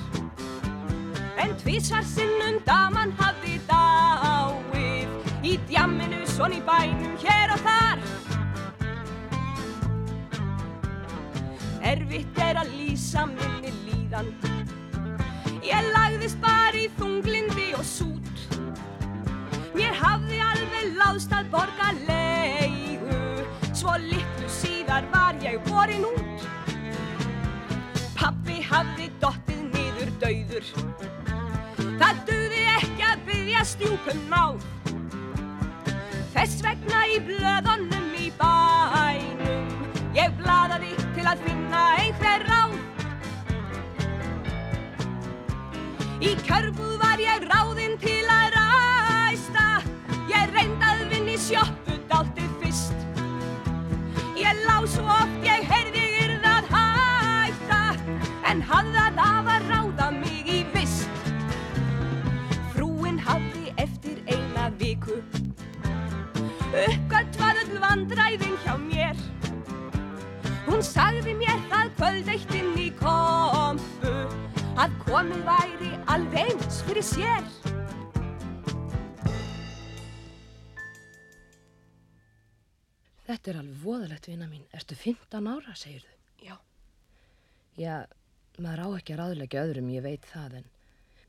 En 1.38 1.54
tvísar 1.62 2.02
sinnum 2.06 2.58
daman 2.66 3.12
hafði 3.20 3.60
dáið. 3.70 5.12
Í 5.46 5.54
djamminu 5.70 6.24
svon 6.26 6.56
í 6.58 6.62
bænum 6.66 7.14
hér 7.22 7.54
og 7.54 7.62
þar. 7.66 8.02
Erfitt 11.88 12.40
er 12.42 12.58
að 12.64 12.74
lýsa 12.74 13.28
minni 13.30 13.72
líðan. 13.86 14.32
Ég 15.68 15.92
lagðist 15.94 16.40
bara 16.42 16.82
í 16.82 16.88
þunglindi 16.98 17.70
og 17.78 17.86
sút. 17.86 18.44
Mér 19.78 19.94
hafði 20.00 20.42
alveg 20.42 20.98
láðst 20.98 21.36
að 21.38 21.52
borga 21.54 21.92
leigu. 22.08 23.22
Svo 23.78 23.94
litlu 24.02 24.50
síðar 24.50 25.06
var 25.14 25.38
ég 25.46 25.62
borin 25.70 26.10
út. 26.10 26.50
Pappi 28.18 28.58
hafði 28.66 29.12
dottið 29.22 29.64
niður 29.70 30.12
dauður 30.24 31.17
Það 31.98 32.18
duði 32.30 32.64
ekki 32.76 33.06
að 33.10 33.22
byggja 33.26 33.62
stjúpum 33.66 34.20
náð. 34.30 34.66
Þess 36.36 36.60
vegna 36.62 37.00
í 37.10 37.18
blöðunum 37.26 38.12
í 38.22 38.28
bænum 38.38 39.72
ég 40.18 40.36
blaðaði 40.38 40.92
til 41.16 41.26
að 41.30 41.42
finna 41.46 41.82
einhver 42.04 42.46
ráð. 42.50 42.76
Í 46.22 46.32
körfuð 46.46 46.94
var 47.02 47.22
ég 47.22 47.46
ráðinn 47.50 47.98
til 48.02 48.24
að 48.34 48.58
ræsta. 48.58 49.68
Ég 50.30 50.54
reyndi 50.54 50.92
að 50.92 51.04
vinni 51.16 51.38
sjoppu 51.42 51.98
dáltið 52.12 52.54
fyrst. 52.62 53.08
Ég 54.38 54.66
lá 54.70 54.78
svo 54.86 55.06
oft 55.18 55.50
ég 55.50 55.66
heyrði 55.74 56.06
yrðað 56.28 56.70
hætta 56.74 57.82
en 58.52 58.62
hafði 58.70 59.04
að 59.08 59.20
vandræðin 67.98 68.58
hjá 68.62 68.76
mér. 68.78 69.20
Hún 70.68 70.84
sagði 70.86 71.34
mér 71.40 71.62
það 71.72 71.94
kvöld 71.98 72.28
eitt 72.30 72.52
inn 72.54 72.76
í 72.78 72.90
kompu 73.00 74.12
að 74.78 74.98
komið 75.08 75.40
væri 75.48 75.90
alveg 76.14 76.52
eins 76.52 76.84
fyrir 76.86 77.06
sér. 77.08 77.48
Þetta 83.28 83.52
er 83.52 83.60
alveg 83.64 83.82
voðalegt 83.82 84.30
vina 84.30 84.48
mín. 84.48 84.68
Ertu 84.78 84.96
15 84.96 85.50
ára, 85.50 85.74
segir 85.76 86.06
þú? 86.06 86.14
Já. 86.46 86.56
Já, 87.82 87.96
maður 88.62 88.84
á 88.86 88.88
ekki 89.00 89.16
að 89.16 89.24
ráðleggja 89.24 89.64
öðrum, 89.66 89.90
ég 89.96 90.06
veit 90.06 90.30
það, 90.30 90.62
en 90.62 90.70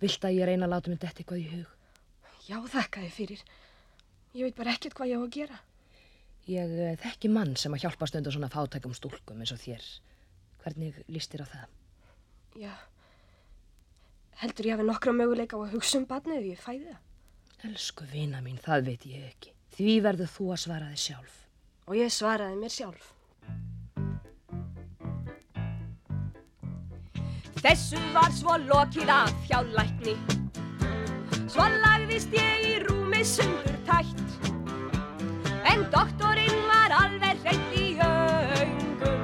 vilt 0.02 0.28
að 0.28 0.36
ég 0.36 0.50
reyna 0.50 0.68
að 0.68 0.74
láta 0.74 0.92
mér 0.92 1.00
detta 1.06 1.24
eitthvað 1.24 1.42
í 1.46 1.48
hug? 1.54 1.72
Já, 2.44 2.60
þakka 2.76 3.06
þið 3.06 3.16
fyrir. 3.16 3.42
Ég 4.36 4.44
veit 4.44 4.60
bara 4.60 4.76
ekkert 4.76 4.98
hvað 4.98 5.14
ég 5.14 5.18
á 5.18 5.24
að 5.24 5.34
gera. 5.38 5.58
Ég 6.48 6.70
eh, 6.80 6.94
þekki 7.02 7.28
mann 7.32 7.56
sem 7.60 7.74
að 7.76 7.84
hjálpa 7.84 8.08
stundu 8.08 8.32
svona 8.32 8.48
fátækum 8.52 8.94
stúlkum 8.96 9.42
eins 9.42 9.52
og 9.52 9.60
þér. 9.60 9.84
Hvernig 10.62 11.02
líst 11.12 11.34
þér 11.34 11.44
á 11.44 11.48
það? 11.52 11.74
Já. 12.58 12.72
Heldur 14.40 14.68
ég 14.70 14.78
hafi 14.78 14.86
nokkra 14.88 15.12
möguleika 15.12 15.58
á 15.58 15.66
að 15.66 15.76
hugsa 15.76 16.00
um 16.00 16.08
barnið 16.08 16.40
ef 16.40 16.48
ég 16.48 16.64
fæði 16.64 16.88
það? 16.88 17.04
Elsku 17.68 18.06
vina 18.12 18.40
mín, 18.40 18.58
það 18.62 18.88
veit 18.88 19.06
ég 19.10 19.28
ekki. 19.28 19.52
Því 19.76 20.00
verður 20.06 20.32
þú 20.32 20.48
að 20.54 20.60
svara 20.64 20.90
þig 20.94 21.04
sjálf. 21.04 21.38
Og 21.88 21.98
ég 21.98 22.12
svaraði 22.14 22.58
mér 22.62 22.74
sjálf. 22.74 23.12
Þessu 27.58 28.00
var 28.14 28.30
svo 28.32 28.54
lokið 28.68 29.10
af 29.10 29.32
hjá 29.48 29.58
lækni 29.74 30.14
Svo 31.50 31.64
lagðist 31.82 32.30
ég 32.36 32.66
í 32.68 32.74
rúmi 32.84 33.24
sundur 33.26 33.74
tætt 33.88 34.27
En 35.78 35.84
doktorinn 35.92 36.62
var 36.66 36.90
alveg 36.90 37.44
reynd 37.46 37.74
í 37.78 37.84
aungum 38.02 39.20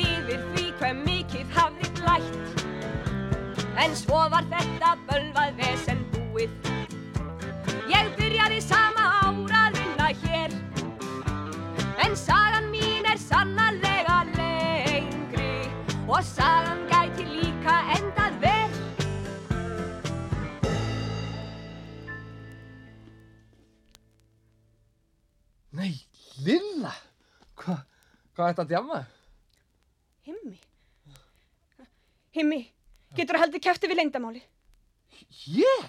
Yfir 0.00 0.40
því 0.54 0.64
hver 0.78 0.96
mikið 1.02 1.52
hafði 1.52 1.90
glætt 1.98 2.64
En 3.84 3.96
svo 4.00 4.22
var 4.32 4.48
þetta 4.48 4.94
bölvað 5.04 5.60
vesen 5.60 6.00
búið. 6.14 6.72
Ég 7.92 8.08
byrjaði 8.16 8.62
sama 8.64 8.85
ára 8.85 8.85
hvað 28.36 28.50
er 28.50 28.52
þetta 28.52 28.64
að 28.66 28.72
djama? 28.72 28.98
Himmi? 30.26 30.58
Himmi, 32.36 32.60
getur 33.16 33.38
þú 33.38 33.42
haldið 33.44 33.64
kæfti 33.64 33.88
við 33.88 34.00
leindamáli? 34.02 34.42
Ég? 35.56 35.86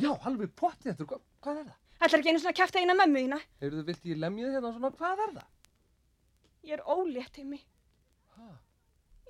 Já, 0.00 0.10
alveg 0.24 0.52
pottið 0.56 0.94
þetta. 0.94 1.06
Hva, 1.10 1.18
hvað 1.44 1.60
er 1.60 1.66
það? 1.68 1.78
Ætlar 2.00 2.22
ekki 2.22 2.32
einu 2.32 2.40
svona 2.40 2.56
kæfti 2.56 2.80
eina 2.80 2.96
mömmu 2.96 3.24
þína? 3.26 3.38
Heyrðu, 3.60 3.82
vilt 3.90 4.06
ég 4.08 4.20
lemja 4.22 4.46
þig 4.46 4.56
hérna 4.56 4.70
svona? 4.76 4.90
Hvað 4.96 5.24
er 5.26 5.34
það? 5.36 5.74
Ég 6.70 6.76
er 6.78 6.84
ólétt, 6.94 7.40
Himmi. 7.40 7.58
Ha? 8.38 8.48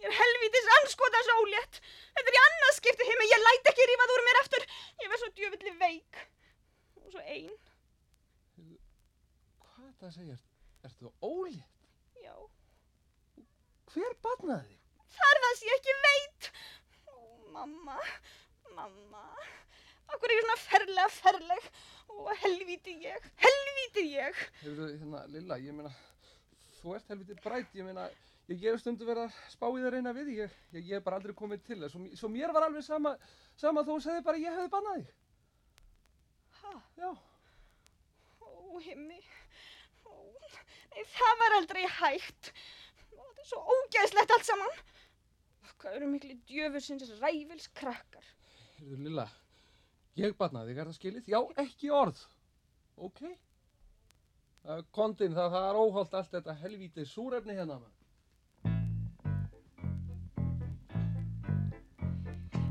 Ég 0.00 0.06
er 0.06 0.16
helvítis 0.20 0.70
anskotans 0.76 1.32
ólétt. 1.34 1.80
Þetta 2.14 2.30
er 2.30 2.38
í 2.38 2.42
annað 2.44 2.76
skipti, 2.78 3.08
Himmi. 3.10 3.26
Ég 3.32 3.42
læt 3.48 3.72
ekki 3.72 3.88
rífað 3.90 4.14
úr 4.14 4.24
mér 4.28 4.40
aftur. 4.44 4.68
Ég 5.02 5.10
verð 5.10 5.24
svo 5.24 5.32
djöfulli 5.40 5.74
veik. 5.82 6.22
Og 7.02 7.10
svo 7.16 7.26
ein. 7.26 7.50
Hvað 8.60 9.82
er 9.82 9.90
þetta 9.90 10.12
að 10.12 10.16
segja? 10.20 10.40
Ertu 10.86 11.12
ólétt? 11.18 11.79
Hver 13.94 14.14
batnaði 14.24 14.68
þig? 14.68 14.76
Þar 15.16 15.40
það 15.44 15.56
sé 15.60 15.72
ekki 15.76 15.94
veit. 16.04 16.50
Ó, 17.10 17.16
mamma. 17.54 17.96
Mamma. 18.76 19.24
Akkur 20.10 20.30
er 20.30 20.36
ég 20.38 20.44
svona 20.46 20.58
ferlega 20.62 21.08
ferleg. 21.14 21.68
Ó, 22.10 22.30
helvíti 22.44 22.96
ég. 23.04 23.26
Helvíti 23.44 24.04
ég. 24.14 24.42
Heyrðu, 24.62 24.90
hérna, 24.94 25.22
Lilla, 25.34 25.58
ég 25.62 25.74
meina, 25.76 25.90
þú 26.80 26.96
ert 26.96 27.10
helviti 27.12 27.36
brætt, 27.42 27.74
ég 27.78 27.86
meina, 27.86 28.06
ég 28.50 28.60
gef 28.62 28.80
stundu 28.82 29.06
verið 29.08 29.28
að 29.28 29.40
spá 29.54 29.66
í 29.70 29.82
það 29.82 29.94
reyna 29.96 30.14
við, 30.16 30.32
ég, 30.40 30.54
ég, 30.74 30.86
ég 30.86 30.94
hef 30.98 31.06
bara 31.06 31.20
aldrei 31.20 31.34
komið 31.38 31.64
til 31.66 31.80
þess, 31.82 31.94
svo, 31.94 32.06
svo 32.22 32.30
mér 32.32 32.54
var 32.56 32.66
alveg 32.66 32.86
sama, 32.86 33.14
sama 33.60 33.84
þó 33.86 33.92
þú 33.96 33.98
segði 34.06 34.24
bara 34.26 34.40
að 34.40 34.46
ég 34.46 34.58
hefði 34.58 34.72
bannað 34.76 35.00
þig. 35.00 35.12
Ha? 36.60 36.74
Já, 37.02 37.10
Ó, 38.40 38.78
himmi. 38.84 39.18
Ó, 40.06 40.14
nei, 40.94 41.04
það 41.14 41.38
var 41.42 41.56
aldrei 41.58 41.84
hægt. 42.00 42.52
Ó, 44.00 44.06
þetta 44.06 44.16
svo 44.16 44.24
ógæðslegt 44.24 44.32
allt 44.32 44.48
saman. 44.48 44.76
Hvað 45.80 45.96
eru 45.96 46.06
miklu 46.08 46.34
djöfusins 46.48 47.10
ræfils 47.20 47.68
krakkar? 47.76 48.24
heyrðu, 48.78 48.96
Lilla, 49.04 49.28
ég 50.16 50.36
bannaði 50.38 50.72
þig, 50.72 50.80
er 50.80 50.88
það 50.88 50.96
skilið? 50.96 51.28
Já, 51.28 51.40
ekki 51.60 51.90
orð. 51.92 52.20
Ok. 52.96 53.20
Uh, 54.64 54.82
Kondin, 54.92 55.34
það, 55.36 55.52
það 55.52 55.68
er 55.68 55.80
óholt 55.80 56.14
allt 56.14 56.32
þetta 56.32 56.56
helvítið 56.62 57.08
súrefni 57.08 57.56
hérna, 57.56 57.80
mann. 57.80 57.96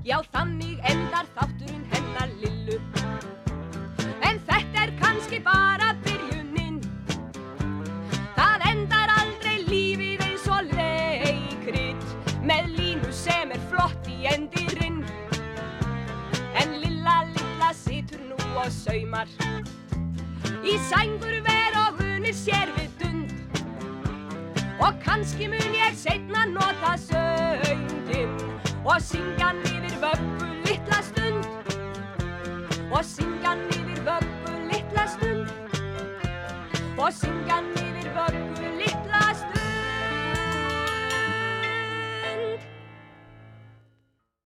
Já, 0.05 0.17
þannig 0.33 0.79
endar 0.89 1.27
þátturinn 1.35 1.85
hennar 1.91 2.29
Lillu 2.39 2.79
En 4.25 4.39
þetta 4.47 4.85
er 4.85 4.93
kannski 4.97 5.41
bara 5.45 5.88
og 18.69 18.73
saumar. 18.73 19.27
Í 20.61 20.75
sængur 20.89 21.37
ver 21.45 21.77
og 21.81 22.01
unir 22.05 22.35
sér 22.37 22.69
við 22.75 22.91
dund. 22.99 23.31
Og 24.79 24.93
kannski 25.05 25.47
mun 25.49 25.73
ég 25.73 25.97
seinna 25.97 26.45
nota 26.45 26.93
söngin 27.07 28.35
Og 28.85 29.01
syngja 29.01 29.49
niður 29.57 29.97
vöggu 30.03 30.51
litla 30.67 31.01
stund. 31.09 31.43
Og 32.91 33.03
syngja 33.05 33.57
niður 33.65 34.01
vöggu 34.07 34.55
litla 34.71 35.05
stund. 35.15 35.47
Og 36.97 37.13
syngja 37.13 37.61
niður 37.61 37.88